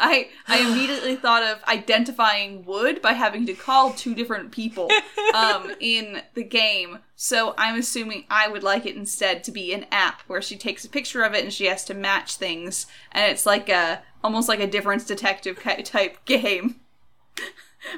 I 0.00 0.28
I 0.48 0.58
immediately 0.58 1.16
thought 1.16 1.44
of 1.44 1.62
identifying 1.64 2.64
wood 2.64 3.00
by 3.00 3.12
having 3.12 3.46
to 3.46 3.54
call 3.54 3.92
two 3.92 4.14
different 4.14 4.50
people 4.50 4.90
um, 5.34 5.72
in 5.80 6.22
the 6.34 6.42
game. 6.42 6.98
So 7.14 7.54
I'm 7.56 7.78
assuming 7.78 8.24
I 8.28 8.48
would 8.48 8.64
like 8.64 8.84
it 8.84 8.96
instead 8.96 9.44
to 9.44 9.52
be 9.52 9.72
an 9.72 9.86
app 9.92 10.22
where 10.22 10.42
she 10.42 10.56
takes 10.56 10.84
a 10.84 10.88
picture 10.88 11.22
of 11.22 11.34
it 11.34 11.44
and 11.44 11.52
she 11.52 11.66
has 11.66 11.84
to 11.84 11.94
match 11.94 12.34
things, 12.34 12.86
and 13.12 13.30
it's 13.30 13.46
like 13.46 13.68
a 13.68 14.02
almost 14.24 14.48
like 14.48 14.60
a 14.60 14.66
difference 14.66 15.06
detective 15.06 15.62
type 15.84 16.24
game. 16.26 16.80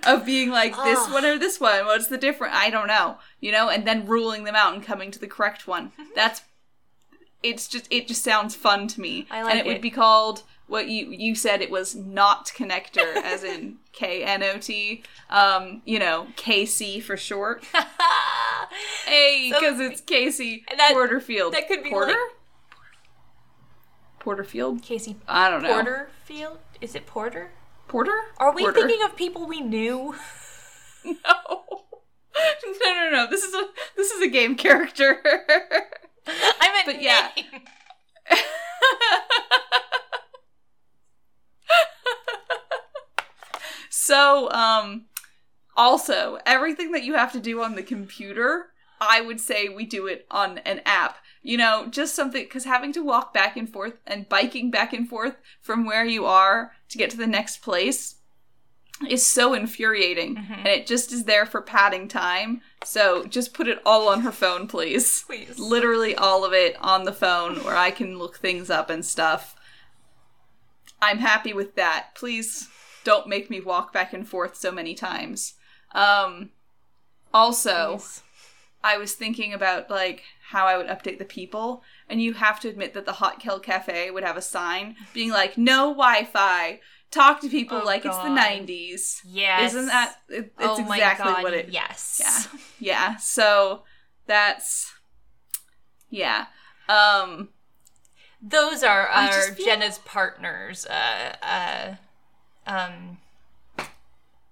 Of 0.06 0.24
being 0.24 0.48
like 0.48 0.74
this 0.74 0.98
Ugh. 0.98 1.12
one 1.12 1.24
or 1.26 1.38
this 1.38 1.60
one, 1.60 1.84
what's 1.84 2.06
the 2.06 2.16
difference? 2.16 2.54
I 2.56 2.70
don't 2.70 2.86
know, 2.86 3.18
you 3.38 3.52
know, 3.52 3.68
and 3.68 3.86
then 3.86 4.06
ruling 4.06 4.44
them 4.44 4.54
out 4.56 4.72
and 4.72 4.82
coming 4.82 5.10
to 5.10 5.18
the 5.18 5.26
correct 5.26 5.66
one. 5.68 5.92
That's 6.14 6.40
it's 7.44 7.68
just 7.68 7.86
it 7.90 8.08
just 8.08 8.24
sounds 8.24 8.54
fun 8.56 8.88
to 8.88 9.00
me. 9.00 9.26
I 9.30 9.42
like 9.42 9.50
and 9.52 9.60
it, 9.60 9.66
it. 9.66 9.72
would 9.72 9.80
be 9.82 9.90
called 9.90 10.42
what 10.66 10.88
you 10.88 11.10
you 11.10 11.34
said 11.34 11.60
it 11.62 11.70
was 11.70 11.94
not 11.94 12.46
connector 12.46 13.14
as 13.22 13.44
in 13.44 13.76
K 13.92 14.24
N 14.24 14.42
O 14.42 14.58
T. 14.58 15.02
Um, 15.30 15.82
you 15.84 15.98
know, 15.98 16.26
KC 16.36 17.02
for 17.02 17.16
short. 17.16 17.64
Hey, 19.06 19.50
So- 19.52 19.60
because 19.60 19.78
it's 19.78 20.00
Casey 20.00 20.64
that- 20.76 20.90
Porterfield. 20.92 21.52
that 21.54 21.68
could 21.68 21.84
be 21.84 21.90
Porter. 21.90 22.12
like- 22.12 22.18
Porterfield. 24.18 24.82
Casey 24.82 25.16
I 25.28 25.50
don't 25.50 25.62
know. 25.62 25.72
Porterfield? 25.74 26.58
Is 26.80 26.94
it 26.94 27.06
Porter? 27.06 27.52
Porter. 27.88 28.18
Are 28.38 28.52
we 28.54 28.62
Porter. 28.62 28.80
thinking 28.80 29.04
of 29.04 29.14
people 29.16 29.46
we 29.46 29.60
knew? 29.60 30.14
No. 31.04 31.12
No, 32.82 32.94
no, 32.94 33.10
no. 33.12 33.26
This 33.30 33.44
is 33.44 33.54
a 33.54 33.62
this 33.96 34.10
is 34.10 34.22
a 34.22 34.26
game 34.28 34.56
character. 34.56 35.22
I 36.60 36.70
meant 36.72 36.86
But 36.86 37.02
yeah. 37.02 37.30
so, 43.90 44.50
um, 44.50 45.06
also 45.76 46.38
everything 46.46 46.92
that 46.92 47.04
you 47.04 47.14
have 47.14 47.32
to 47.32 47.40
do 47.40 47.62
on 47.62 47.74
the 47.74 47.82
computer, 47.82 48.66
I 49.00 49.20
would 49.20 49.40
say 49.40 49.68
we 49.68 49.84
do 49.84 50.06
it 50.06 50.26
on 50.30 50.58
an 50.58 50.80
app. 50.86 51.18
You 51.42 51.58
know, 51.58 51.86
just 51.90 52.14
something 52.14 52.42
because 52.42 52.64
having 52.64 52.92
to 52.94 53.04
walk 53.04 53.34
back 53.34 53.56
and 53.56 53.70
forth 53.70 53.94
and 54.06 54.28
biking 54.28 54.70
back 54.70 54.94
and 54.94 55.08
forth 55.08 55.36
from 55.60 55.84
where 55.84 56.04
you 56.04 56.24
are 56.24 56.72
to 56.88 56.98
get 56.98 57.10
to 57.10 57.18
the 57.18 57.26
next 57.26 57.58
place 57.58 58.13
is 59.08 59.26
so 59.26 59.54
infuriating, 59.54 60.36
and 60.36 60.68
it 60.68 60.86
just 60.86 61.12
is 61.12 61.24
there 61.24 61.46
for 61.46 61.60
padding 61.60 62.06
time. 62.08 62.60
So 62.84 63.24
just 63.24 63.52
put 63.52 63.68
it 63.68 63.80
all 63.84 64.08
on 64.08 64.20
her 64.20 64.32
phone, 64.32 64.66
please. 64.68 65.22
Please. 65.26 65.58
Literally 65.58 66.14
all 66.14 66.44
of 66.44 66.52
it 66.52 66.76
on 66.80 67.04
the 67.04 67.12
phone 67.12 67.56
where 67.64 67.76
I 67.76 67.90
can 67.90 68.18
look 68.18 68.38
things 68.38 68.70
up 68.70 68.90
and 68.90 69.04
stuff. 69.04 69.56
I'm 71.02 71.18
happy 71.18 71.52
with 71.52 71.74
that. 71.74 72.10
Please 72.14 72.68
don't 73.04 73.26
make 73.26 73.50
me 73.50 73.60
walk 73.60 73.92
back 73.92 74.12
and 74.12 74.26
forth 74.26 74.56
so 74.56 74.70
many 74.70 74.94
times. 74.94 75.54
Um 75.92 76.50
also, 77.32 77.96
Please. 77.96 78.22
I 78.84 78.96
was 78.96 79.14
thinking 79.14 79.52
about 79.52 79.90
like 79.90 80.22
how 80.50 80.66
I 80.66 80.76
would 80.76 80.86
update 80.86 81.18
the 81.18 81.24
people, 81.24 81.82
and 82.08 82.22
you 82.22 82.34
have 82.34 82.60
to 82.60 82.68
admit 82.68 82.94
that 82.94 83.06
the 83.06 83.14
Hot 83.14 83.40
Kiln 83.40 83.60
Cafe 83.60 84.10
would 84.10 84.24
have 84.24 84.36
a 84.36 84.42
sign 84.42 84.96
being 85.12 85.30
like 85.30 85.58
"No 85.58 85.88
Wi-Fi." 85.88 86.80
Talk 87.14 87.40
to 87.42 87.48
people 87.48 87.80
Oh, 87.82 87.84
like 87.84 88.04
it's 88.04 88.16
the 88.16 88.24
'90s. 88.24 89.20
Yes. 89.24 89.72
Isn't 89.72 89.86
that? 89.86 90.16
It, 90.28 90.36
it's 90.46 90.52
oh 90.58 90.82
my 90.82 90.96
exactly 90.96 91.32
God, 91.32 91.42
what 91.44 91.54
it. 91.54 91.68
Yes. 91.68 92.20
Yeah. 92.20 92.58
Yeah. 92.80 93.16
So 93.16 93.82
that's 94.26 94.92
yeah. 96.10 96.46
Um. 96.88 97.50
Those 98.42 98.82
are 98.82 99.06
our 99.06 99.32
feel- 99.54 99.64
Jenna's 99.64 99.98
partners. 99.98 100.86
Uh, 100.86 101.36
uh, 101.40 101.94
um, 102.66 103.18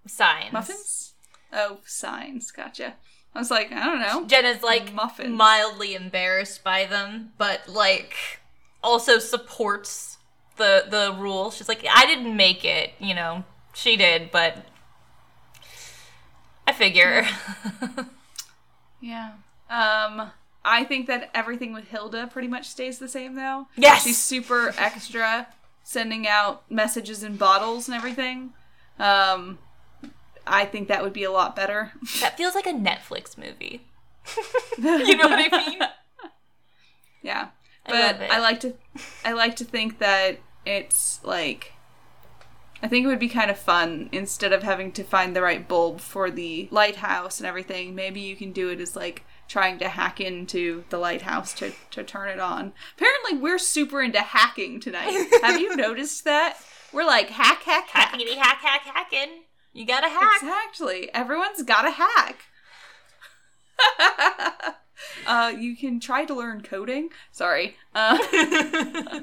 signs. 0.06 0.52
Muffins. 0.52 1.12
Oh, 1.52 1.78
signs. 1.84 2.50
Gotcha. 2.52 2.94
I 3.34 3.38
was 3.38 3.50
like, 3.50 3.72
I 3.72 3.84
don't 3.84 4.00
know. 4.00 4.26
Jenna's 4.26 4.62
like 4.62 4.92
Muffins. 4.94 5.36
mildly 5.36 5.94
embarrassed 5.94 6.62
by 6.64 6.86
them, 6.86 7.32
but 7.38 7.68
like 7.68 8.14
also 8.82 9.18
supports 9.18 10.11
the 10.56 10.84
the 10.88 11.14
rule. 11.18 11.50
She's 11.50 11.68
like, 11.68 11.84
I 11.90 12.06
didn't 12.06 12.36
make 12.36 12.64
it, 12.64 12.92
you 12.98 13.14
know. 13.14 13.44
She 13.74 13.96
did, 13.96 14.30
but 14.30 14.66
I 16.66 16.72
figure. 16.72 17.26
Yeah. 19.02 19.32
Um. 19.68 20.30
I 20.64 20.84
think 20.84 21.08
that 21.08 21.28
everything 21.34 21.72
with 21.72 21.88
Hilda 21.88 22.28
pretty 22.28 22.46
much 22.46 22.68
stays 22.68 23.00
the 23.00 23.08
same 23.08 23.34
though. 23.34 23.66
Yes! 23.76 24.04
She's 24.04 24.16
super 24.16 24.72
extra, 24.78 25.48
sending 25.82 26.28
out 26.28 26.70
messages 26.70 27.24
in 27.24 27.36
bottles 27.36 27.88
and 27.88 27.96
everything. 27.96 28.52
Um. 28.98 29.58
I 30.46 30.64
think 30.64 30.88
that 30.88 31.02
would 31.02 31.12
be 31.12 31.24
a 31.24 31.30
lot 31.32 31.54
better. 31.54 31.92
that 32.20 32.36
feels 32.36 32.54
like 32.54 32.66
a 32.66 32.72
Netflix 32.72 33.36
movie. 33.36 33.86
you 34.78 35.16
know 35.16 35.28
what 35.28 35.52
I 35.52 35.56
mean? 35.68 35.80
Yeah. 37.22 37.48
I 37.86 37.90
But 37.90 38.20
it. 38.22 38.30
I 38.30 38.38
like 38.40 38.60
to 38.60 38.74
I 39.24 39.32
like 39.32 39.56
to 39.56 39.64
think 39.64 39.98
that 39.98 40.38
it's 40.64 41.20
like 41.24 41.72
I 42.82 42.88
think 42.88 43.04
it 43.04 43.08
would 43.08 43.20
be 43.20 43.28
kind 43.28 43.50
of 43.50 43.58
fun 43.58 44.08
instead 44.10 44.52
of 44.52 44.64
having 44.64 44.90
to 44.92 45.04
find 45.04 45.36
the 45.36 45.42
right 45.42 45.66
bulb 45.66 46.00
for 46.00 46.30
the 46.30 46.68
lighthouse 46.72 47.38
and 47.38 47.46
everything. 47.46 47.94
Maybe 47.94 48.20
you 48.20 48.34
can 48.34 48.50
do 48.52 48.70
it 48.70 48.80
as 48.80 48.96
like 48.96 49.24
trying 49.46 49.78
to 49.78 49.88
hack 49.88 50.20
into 50.20 50.82
the 50.90 50.98
lighthouse 50.98 51.52
to, 51.54 51.72
to 51.92 52.02
turn 52.02 52.28
it 52.28 52.40
on. 52.40 52.72
Apparently 52.96 53.38
we're 53.38 53.58
super 53.58 54.02
into 54.02 54.20
hacking 54.20 54.80
tonight. 54.80 55.28
Have 55.42 55.60
you 55.60 55.76
noticed 55.76 56.24
that? 56.24 56.56
We're 56.92 57.06
like 57.06 57.30
hack 57.30 57.62
hack 57.62 57.88
hack. 57.88 58.14
Hackety 58.14 58.36
hack 58.36 58.58
hack 58.58 58.82
hacking. 58.82 59.44
You 59.72 59.86
gotta 59.86 60.08
hack. 60.08 60.42
Exactly. 60.42 61.08
Everyone's 61.14 61.62
got 61.62 61.86
a 61.86 61.92
hack. 61.92 62.46
uh, 65.26 65.52
you 65.56 65.76
can 65.76 66.00
try 66.00 66.24
to 66.24 66.34
learn 66.34 66.62
coding. 66.62 67.10
Sorry. 67.30 67.76
Uh, 67.94 68.18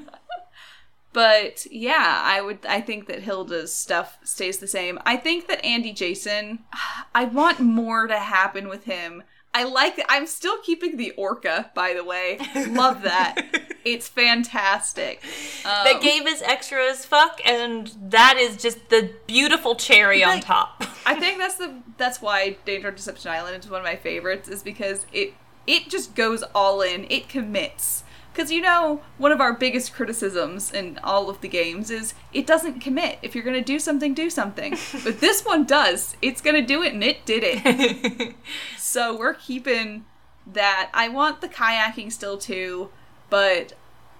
but 1.12 1.66
yeah, 1.70 2.20
I 2.24 2.40
would. 2.40 2.64
I 2.66 2.80
think 2.80 3.06
that 3.06 3.22
Hilda's 3.22 3.74
stuff 3.74 4.18
stays 4.22 4.58
the 4.58 4.68
same. 4.68 4.98
I 5.04 5.16
think 5.16 5.48
that 5.48 5.64
Andy 5.64 5.92
Jason. 5.92 6.60
I 7.14 7.24
want 7.24 7.60
more 7.60 8.06
to 8.06 8.18
happen 8.18 8.68
with 8.68 8.84
him. 8.84 9.22
I 9.52 9.64
like. 9.64 10.00
I'm 10.08 10.26
still 10.26 10.58
keeping 10.62 10.96
the 10.96 11.10
orca. 11.12 11.70
By 11.74 11.92
the 11.94 12.04
way, 12.04 12.38
love 12.68 13.02
that. 13.02 13.74
it's 13.84 14.08
fantastic. 14.08 15.24
Um, 15.64 15.86
The 15.86 15.98
game 16.00 16.26
is 16.28 16.40
extra 16.42 16.88
as 16.88 17.04
fuck, 17.04 17.40
and 17.44 17.92
that 18.00 18.36
is 18.38 18.56
just 18.56 18.90
the 18.90 19.10
beautiful 19.26 19.74
cherry 19.74 20.22
on 20.22 20.40
top. 20.40 20.84
I 21.04 21.14
think 21.20 21.38
that's 21.38 21.56
the 21.56 21.74
that's 21.96 22.22
why 22.22 22.58
Danger 22.64 22.88
on 22.88 22.94
Deception 22.94 23.32
Island 23.32 23.64
is 23.64 23.70
one 23.70 23.80
of 23.80 23.84
my 23.84 23.96
favorites 23.96 24.48
is 24.48 24.62
because 24.62 25.04
it 25.12 25.34
it 25.66 25.88
just 25.88 26.14
goes 26.14 26.42
all 26.54 26.80
in. 26.80 27.06
It 27.10 27.28
commits. 27.28 28.04
Cuz 28.34 28.50
you 28.50 28.60
know, 28.60 29.02
one 29.18 29.32
of 29.32 29.40
our 29.40 29.52
biggest 29.52 29.92
criticisms 29.92 30.72
in 30.72 30.98
all 31.02 31.28
of 31.28 31.40
the 31.40 31.48
games 31.48 31.90
is 31.90 32.14
it 32.32 32.46
doesn't 32.46 32.80
commit. 32.80 33.18
If 33.22 33.34
you're 33.34 33.44
going 33.44 33.56
to 33.56 33.62
do 33.62 33.78
something, 33.78 34.14
do 34.14 34.30
something. 34.30 34.78
but 35.04 35.20
this 35.20 35.44
one 35.44 35.64
does. 35.64 36.16
It's 36.22 36.40
going 36.40 36.56
to 36.56 36.62
do 36.62 36.82
it 36.82 36.94
and 36.94 37.02
it 37.02 37.24
did 37.24 37.42
it. 37.44 38.34
so 38.78 39.16
we're 39.16 39.34
keeping 39.34 40.04
that. 40.46 40.90
I 40.94 41.08
want 41.08 41.40
the 41.40 41.48
kayaking 41.48 42.12
still 42.12 42.38
too, 42.38 42.90
but 43.28 43.72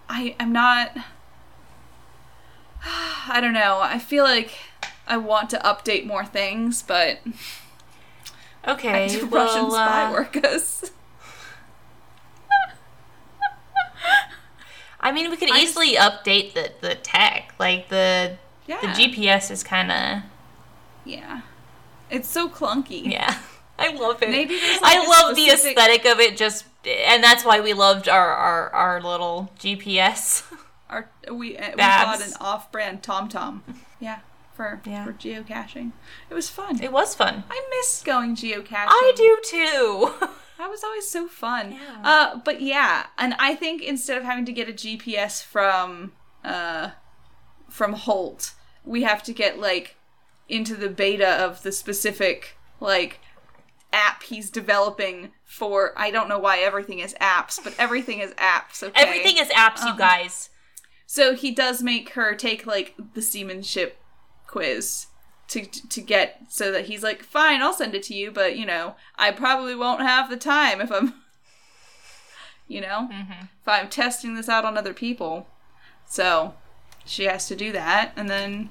I 0.09 0.35
I'm 0.41 0.53
not 0.53 0.97
I 2.85 3.41
don't 3.41 3.53
know. 3.53 3.81
I 3.81 3.99
feel 3.99 4.25
like 4.25 4.53
I 5.07 5.17
want 5.17 5.51
to 5.51 5.59
update 5.59 6.07
more 6.07 6.25
things, 6.25 6.83
but 6.83 7.21
okay, 8.67 9.05
I 9.05 9.09
do 9.09 9.27
well, 9.27 9.47
Russian 9.47 9.71
spy 9.71 10.05
uh, 10.05 10.13
workers. 10.13 10.93
I 15.01 15.13
mean, 15.13 15.31
we 15.31 15.37
could 15.37 15.51
I 15.51 15.59
easily 15.61 15.95
update 15.97 16.55
the 16.55 16.73
the 16.81 16.95
tech, 16.95 17.55
like 17.59 17.89
the 17.89 18.37
Yeah. 18.67 18.81
The 18.81 18.89
GPS 18.89 19.51
is 19.51 19.63
kind 19.63 19.91
of 19.91 20.23
Yeah. 21.05 21.41
It's 22.11 22.29
so 22.29 22.49
clunky. 22.49 23.11
yeah. 23.11 23.39
I 23.79 23.95
love 23.95 24.23
it. 24.23 24.29
Maybe 24.29 24.55
like, 24.57 24.81
I 24.83 25.07
love 25.07 25.35
the 25.37 25.49
aesthetic 25.49 26.05
of 26.05 26.21
it. 26.21 26.37
Just 26.37 26.67
and 26.87 27.25
that's 27.25 27.45
why 27.45 27.61
we 27.61 27.73
loved 27.73 28.09
our 28.09 28.33
our, 28.33 28.71
our 28.71 29.01
little 29.03 29.51
GPS. 29.59 30.45
Our 30.91 31.09
we 31.31 31.57
uh, 31.57 31.71
we 31.71 31.77
bought 31.77 32.21
an 32.21 32.33
off-brand 32.41 33.01
TomTom. 33.01 33.61
Yeah, 34.01 34.19
for 34.55 34.81
Yeah. 34.85 35.05
for 35.05 35.13
geocaching. 35.13 35.93
It 36.29 36.35
was 36.35 36.49
fun. 36.49 36.83
It 36.83 36.91
was 36.91 37.15
fun. 37.15 37.45
I 37.49 37.65
miss 37.71 38.03
going 38.03 38.35
geocaching. 38.35 38.89
I 38.89 39.13
do 39.15 39.39
too. 39.45 40.29
That 40.61 40.69
was 40.69 40.85
always 40.85 41.09
so 41.09 41.27
fun. 41.27 41.73
Yeah. 41.73 42.01
Uh, 42.05 42.37
but 42.45 42.61
yeah, 42.61 43.07
and 43.17 43.35
I 43.39 43.55
think 43.55 43.81
instead 43.81 44.19
of 44.19 44.25
having 44.25 44.45
to 44.45 44.53
get 44.53 44.69
a 44.69 44.75
GPS 44.75 45.43
from 45.43 46.13
uh 46.45 46.91
from 47.71 47.95
Holt, 47.95 48.53
we 48.85 49.03
have 49.03 49.23
to 49.23 49.33
get 49.33 49.59
like 49.59 49.97
into 50.51 50.77
the 50.77 50.91
beta 50.91 51.27
of 51.27 51.63
the 51.63 51.73
specific 51.73 52.59
like 52.79 53.21
app 53.91 54.23
he's 54.25 54.51
developing 54.51 55.31
for 55.47 55.95
I 55.97 56.11
don't 56.11 56.29
know 56.29 56.39
why 56.39 56.59
everything 56.59 56.99
is 56.99 57.15
apps, 57.23 57.59
but 57.65 57.75
everything 57.79 58.19
is 58.19 58.33
apps, 58.33 58.83
okay? 58.83 58.93
Everything 59.01 59.39
is 59.39 59.49
apps, 59.49 59.83
you 59.83 59.93
Um, 59.93 59.97
guys. 59.97 60.51
So 61.07 61.35
he 61.35 61.53
does 61.53 61.83
make 61.83 62.11
her 62.11 62.35
take 62.35 62.67
like 62.67 62.95
the 63.15 63.23
seamanship 63.23 63.97
quiz 64.47 65.07
to 65.51 65.67
to 65.67 66.01
get 66.01 66.43
so 66.49 66.73
that 66.73 66.87
he's 66.87 67.03
like, 67.03 67.23
fine, 67.23 67.61
I'll 67.61 67.73
send 67.73 67.95
it 67.95 68.03
to 68.05 68.15
you, 68.15 68.31
but 68.31 68.57
you 68.57 68.65
know, 68.65 68.95
I 69.17 69.33
probably 69.33 69.75
won't 69.75 70.01
have 70.01 70.31
the 70.31 70.37
time 70.37 70.81
if 70.81 70.91
I'm, 70.91 71.15
you 72.69 72.81
know, 72.81 73.09
mm-hmm. 73.13 73.45
if 73.61 73.69
I'm 73.69 73.89
testing 73.89 74.35
this 74.35 74.49
out 74.49 74.65
on 74.65 74.79
other 74.79 74.95
people. 74.95 75.49
So 76.07 76.55
she 77.05 77.25
has 77.25 77.47
to 77.49 77.57
do 77.57 77.73
that, 77.73 78.13
and 78.17 78.29
then 78.31 78.71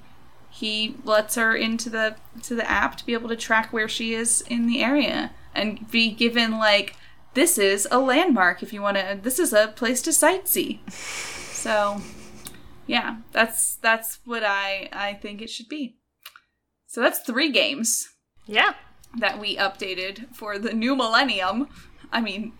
he 0.49 0.95
lets 1.03 1.35
her 1.35 1.55
into 1.55 1.89
the 1.89 2.15
to 2.43 2.55
the 2.55 2.69
app 2.69 2.97
to 2.97 3.05
be 3.05 3.13
able 3.13 3.29
to 3.29 3.35
track 3.35 3.71
where 3.71 3.89
she 3.89 4.13
is 4.13 4.41
in 4.41 4.65
the 4.65 4.81
area 4.81 5.31
and 5.53 5.89
be 5.91 6.11
given 6.11 6.57
like 6.57 6.95
this 7.33 7.57
is 7.57 7.87
a 7.91 7.99
landmark 7.99 8.63
if 8.63 8.73
you 8.73 8.81
want 8.81 8.97
to 8.97 9.19
this 9.21 9.37
is 9.37 9.53
a 9.53 9.67
place 9.75 10.01
to 10.01 10.11
sightsee. 10.11 10.79
So 10.91 12.01
yeah 12.89 13.17
that's 13.31 13.75
that's 13.75 14.19
what 14.25 14.43
i 14.43 14.89
i 14.91 15.13
think 15.13 15.43
it 15.43 15.49
should 15.49 15.69
be 15.69 15.95
so 16.89 17.01
that's 17.01 17.19
three 17.19 17.51
games 17.51 18.09
Yeah. 18.47 18.73
that 19.19 19.39
we 19.39 19.55
updated 19.57 20.35
for 20.35 20.57
the 20.59 20.73
new 20.73 20.95
millennium. 20.95 21.67
I 22.11 22.19
mean 22.21 22.53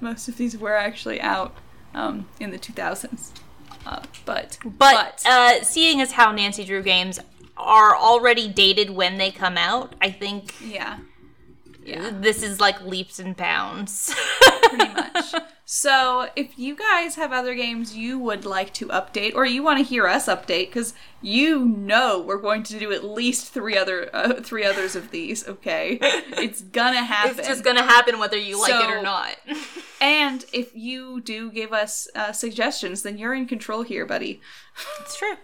most 0.00 0.28
of 0.28 0.36
these 0.36 0.56
were 0.58 0.76
actually 0.76 1.20
out 1.20 1.54
um, 1.94 2.26
in 2.40 2.50
the 2.50 2.58
2000s 2.58 3.30
uh, 3.86 4.02
but 4.26 4.58
But, 4.64 5.22
uh, 5.26 5.62
seeing 5.62 6.00
as 6.00 6.12
how 6.12 6.32
Nancy 6.32 6.64
Drew 6.64 6.82
games 6.82 7.20
are 7.56 7.96
already 7.96 8.48
dated 8.48 8.90
when 8.90 9.16
they 9.18 9.30
come 9.30 9.56
out, 9.56 9.94
I 10.00 10.10
think 10.10 10.54
yeah 10.60 10.98
yeah 11.88 12.10
this 12.12 12.42
is 12.42 12.60
like 12.60 12.80
leaps 12.82 13.18
and 13.18 13.36
bounds. 13.36 14.14
pretty 14.62 14.92
much. 14.92 15.34
So, 15.70 16.30
if 16.34 16.58
you 16.58 16.74
guys 16.74 17.16
have 17.16 17.30
other 17.30 17.54
games 17.54 17.94
you 17.94 18.18
would 18.18 18.46
like 18.46 18.72
to 18.74 18.86
update, 18.88 19.34
or 19.34 19.44
you 19.44 19.62
want 19.62 19.78
to 19.78 19.84
hear 19.84 20.06
us 20.06 20.26
update, 20.26 20.68
because 20.68 20.94
you 21.20 21.62
know 21.62 22.22
we're 22.22 22.40
going 22.40 22.62
to 22.62 22.78
do 22.78 22.90
at 22.90 23.04
least 23.04 23.52
three 23.52 23.76
other 23.76 24.08
uh, 24.14 24.40
three 24.40 24.64
others 24.64 24.96
of 24.96 25.10
these. 25.10 25.46
Okay, 25.46 25.98
it's 26.02 26.62
gonna 26.62 27.04
happen. 27.04 27.38
it's 27.38 27.48
just 27.48 27.64
gonna 27.64 27.82
happen 27.82 28.18
whether 28.18 28.38
you 28.38 28.58
like 28.58 28.72
it 28.72 28.90
or 28.90 29.02
not. 29.02 29.36
and 30.00 30.46
if 30.54 30.74
you 30.74 31.20
do 31.20 31.50
give 31.50 31.74
us 31.74 32.08
uh, 32.14 32.32
suggestions, 32.32 33.02
then 33.02 33.18
you're 33.18 33.34
in 33.34 33.46
control 33.46 33.82
here, 33.82 34.06
buddy. 34.06 34.40
it's 35.00 35.18
true. 35.18 35.36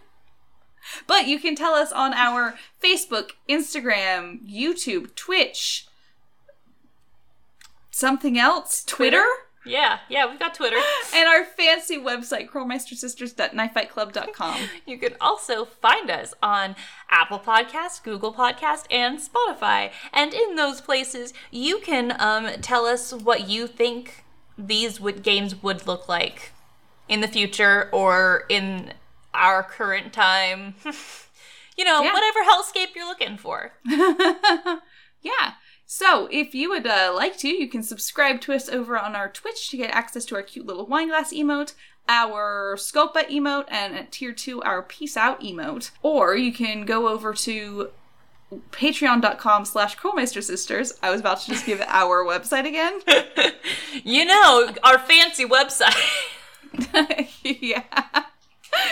But 1.06 1.26
you 1.26 1.38
can 1.38 1.54
tell 1.54 1.74
us 1.74 1.92
on 1.92 2.14
our 2.14 2.54
Facebook, 2.82 3.32
Instagram, 3.46 4.40
YouTube, 4.50 5.14
Twitch, 5.14 5.86
something 7.94 8.38
else, 8.38 8.82
Twitter. 8.84 9.24
Yeah, 9.66 10.00
yeah, 10.10 10.28
we've 10.28 10.38
got 10.38 10.54
Twitter. 10.54 10.76
and 11.14 11.26
our 11.28 11.42
fancy 11.44 11.96
website, 11.96 12.50
curlmeistersisters.knifefightclub.com. 12.50 14.68
You 14.86 14.98
can 14.98 15.14
also 15.20 15.64
find 15.64 16.10
us 16.10 16.34
on 16.42 16.76
Apple 17.08 17.38
Podcast, 17.38 18.02
Google 18.02 18.34
Podcast, 18.34 18.84
and 18.90 19.18
Spotify. 19.18 19.90
And 20.12 20.34
in 20.34 20.56
those 20.56 20.82
places, 20.82 21.32
you 21.50 21.78
can 21.78 22.14
um, 22.18 22.48
tell 22.60 22.84
us 22.84 23.14
what 23.14 23.48
you 23.48 23.66
think 23.66 24.24
these 24.58 25.00
would, 25.00 25.22
games 25.22 25.62
would 25.62 25.86
look 25.86 26.06
like 26.08 26.52
in 27.08 27.20
the 27.22 27.28
future 27.28 27.88
or 27.92 28.44
in 28.50 28.92
our 29.32 29.62
current 29.62 30.12
time. 30.12 30.74
you 31.78 31.84
know, 31.84 32.02
Yeah. 32.02 32.12
whatever 32.12 32.40
hellscape 32.44 32.94
you're 32.94 33.06
looking 33.06 33.38
for. 33.38 33.72
yeah. 33.86 35.52
So, 35.86 36.28
if 36.30 36.54
you 36.54 36.70
would 36.70 36.86
uh, 36.86 37.12
like 37.14 37.36
to, 37.38 37.48
you 37.48 37.68
can 37.68 37.82
subscribe 37.82 38.40
to 38.42 38.52
us 38.54 38.68
over 38.68 38.98
on 38.98 39.14
our 39.14 39.28
Twitch 39.28 39.70
to 39.70 39.76
get 39.76 39.90
access 39.90 40.24
to 40.26 40.34
our 40.34 40.42
cute 40.42 40.66
little 40.66 40.86
wine 40.86 41.08
glass 41.08 41.32
emote, 41.32 41.74
our 42.08 42.76
Sculpa 42.76 43.28
emote, 43.28 43.66
and 43.68 43.94
at 43.94 44.12
tier 44.12 44.32
2, 44.32 44.62
our 44.62 44.82
Peace 44.82 45.16
Out 45.16 45.40
emote. 45.40 45.90
Or 46.02 46.36
you 46.36 46.52
can 46.52 46.84
go 46.84 47.08
over 47.08 47.34
to 47.34 47.90
patreon.com 48.70 49.64
slash 49.64 49.96
sisters. 50.40 50.94
I 51.02 51.10
was 51.10 51.20
about 51.20 51.40
to 51.40 51.48
just 51.48 51.66
give 51.66 51.80
our 51.86 52.24
website 52.24 52.66
again. 52.66 53.00
You 54.02 54.24
know, 54.24 54.74
our 54.82 54.98
fancy 54.98 55.44
website. 55.44 55.94
yeah. 57.44 57.84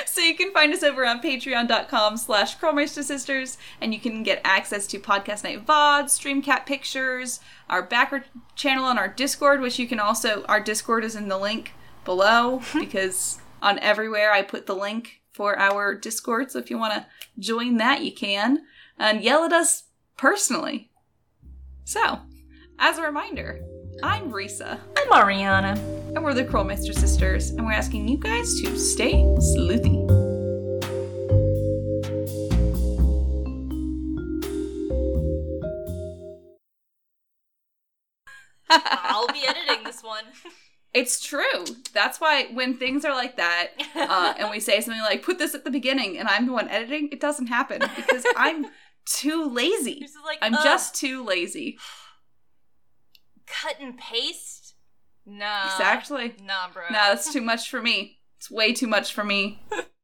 So 0.06 0.20
you 0.20 0.34
can 0.34 0.52
find 0.52 0.72
us 0.72 0.82
over 0.82 1.06
on 1.06 1.20
patreon.com 1.20 2.16
slash 2.16 2.56
sisters 2.86 3.58
and 3.80 3.94
you 3.94 4.00
can 4.00 4.22
get 4.22 4.40
access 4.44 4.86
to 4.88 4.98
Podcast 4.98 5.44
Night 5.44 5.64
VOD, 5.66 6.04
Streamcat 6.04 6.66
pictures, 6.66 7.40
our 7.68 7.82
backer 7.82 8.24
channel 8.54 8.84
on 8.84 8.98
our 8.98 9.08
Discord, 9.08 9.60
which 9.60 9.78
you 9.78 9.86
can 9.86 9.98
also, 9.98 10.44
our 10.44 10.60
Discord 10.60 11.04
is 11.04 11.16
in 11.16 11.28
the 11.28 11.38
link 11.38 11.72
below 12.04 12.60
because 12.74 13.38
on 13.60 13.78
everywhere 13.78 14.32
I 14.32 14.42
put 14.42 14.66
the 14.66 14.76
link 14.76 15.22
for 15.32 15.58
our 15.58 15.94
Discord. 15.94 16.50
So 16.50 16.58
if 16.58 16.70
you 16.70 16.78
want 16.78 16.94
to 16.94 17.06
join 17.38 17.78
that, 17.78 18.02
you 18.02 18.12
can. 18.12 18.62
And 18.98 19.22
yell 19.22 19.44
at 19.44 19.52
us 19.52 19.84
personally. 20.16 20.90
So, 21.84 22.20
as 22.78 22.98
a 22.98 23.02
reminder, 23.02 23.64
I'm 24.02 24.32
Risa. 24.32 24.80
I'm 24.96 25.08
Ariana. 25.10 25.76
And 26.14 26.24
we're 26.24 26.34
the 26.34 26.44
Krollmeister 26.44 26.92
sisters, 26.92 27.50
and 27.50 27.64
we're 27.64 27.72
asking 27.72 28.08
you 28.08 28.18
guys 28.18 28.60
to 28.60 28.76
stay 28.76 29.14
sleuthy. 29.14 30.02
I'll 38.68 39.28
be 39.28 39.46
editing 39.46 39.84
this 39.84 40.02
one. 40.02 40.24
It's 40.94 41.24
true. 41.24 41.64
That's 41.94 42.20
why 42.20 42.48
when 42.52 42.76
things 42.76 43.06
are 43.06 43.14
like 43.14 43.38
that, 43.38 43.68
uh, 43.96 44.34
and 44.36 44.50
we 44.50 44.60
say 44.60 44.78
something 44.82 45.00
like, 45.00 45.22
put 45.22 45.38
this 45.38 45.54
at 45.54 45.64
the 45.64 45.70
beginning, 45.70 46.18
and 46.18 46.28
I'm 46.28 46.44
the 46.44 46.52
one 46.52 46.68
editing, 46.68 47.08
it 47.10 47.18
doesn't 47.18 47.46
happen 47.46 47.80
because 47.96 48.26
I'm 48.36 48.66
too 49.06 49.48
lazy. 49.48 50.06
Like, 50.22 50.36
I'm 50.42 50.52
ugh, 50.52 50.60
just 50.62 50.94
too 50.94 51.24
lazy. 51.24 51.78
Cut 53.52 53.76
and 53.80 53.96
paste. 53.98 54.74
Nah. 55.26 55.66
Exactly. 55.66 56.34
Nah, 56.42 56.70
bro. 56.72 56.84
Nah, 56.90 57.08
that's 57.08 57.32
too 57.32 57.42
much 57.42 57.70
for 57.70 57.80
me. 57.80 58.18
It's 58.38 58.50
way 58.50 58.72
too 58.72 58.88
much 58.88 59.12
for 59.12 59.24
me. 59.24 59.62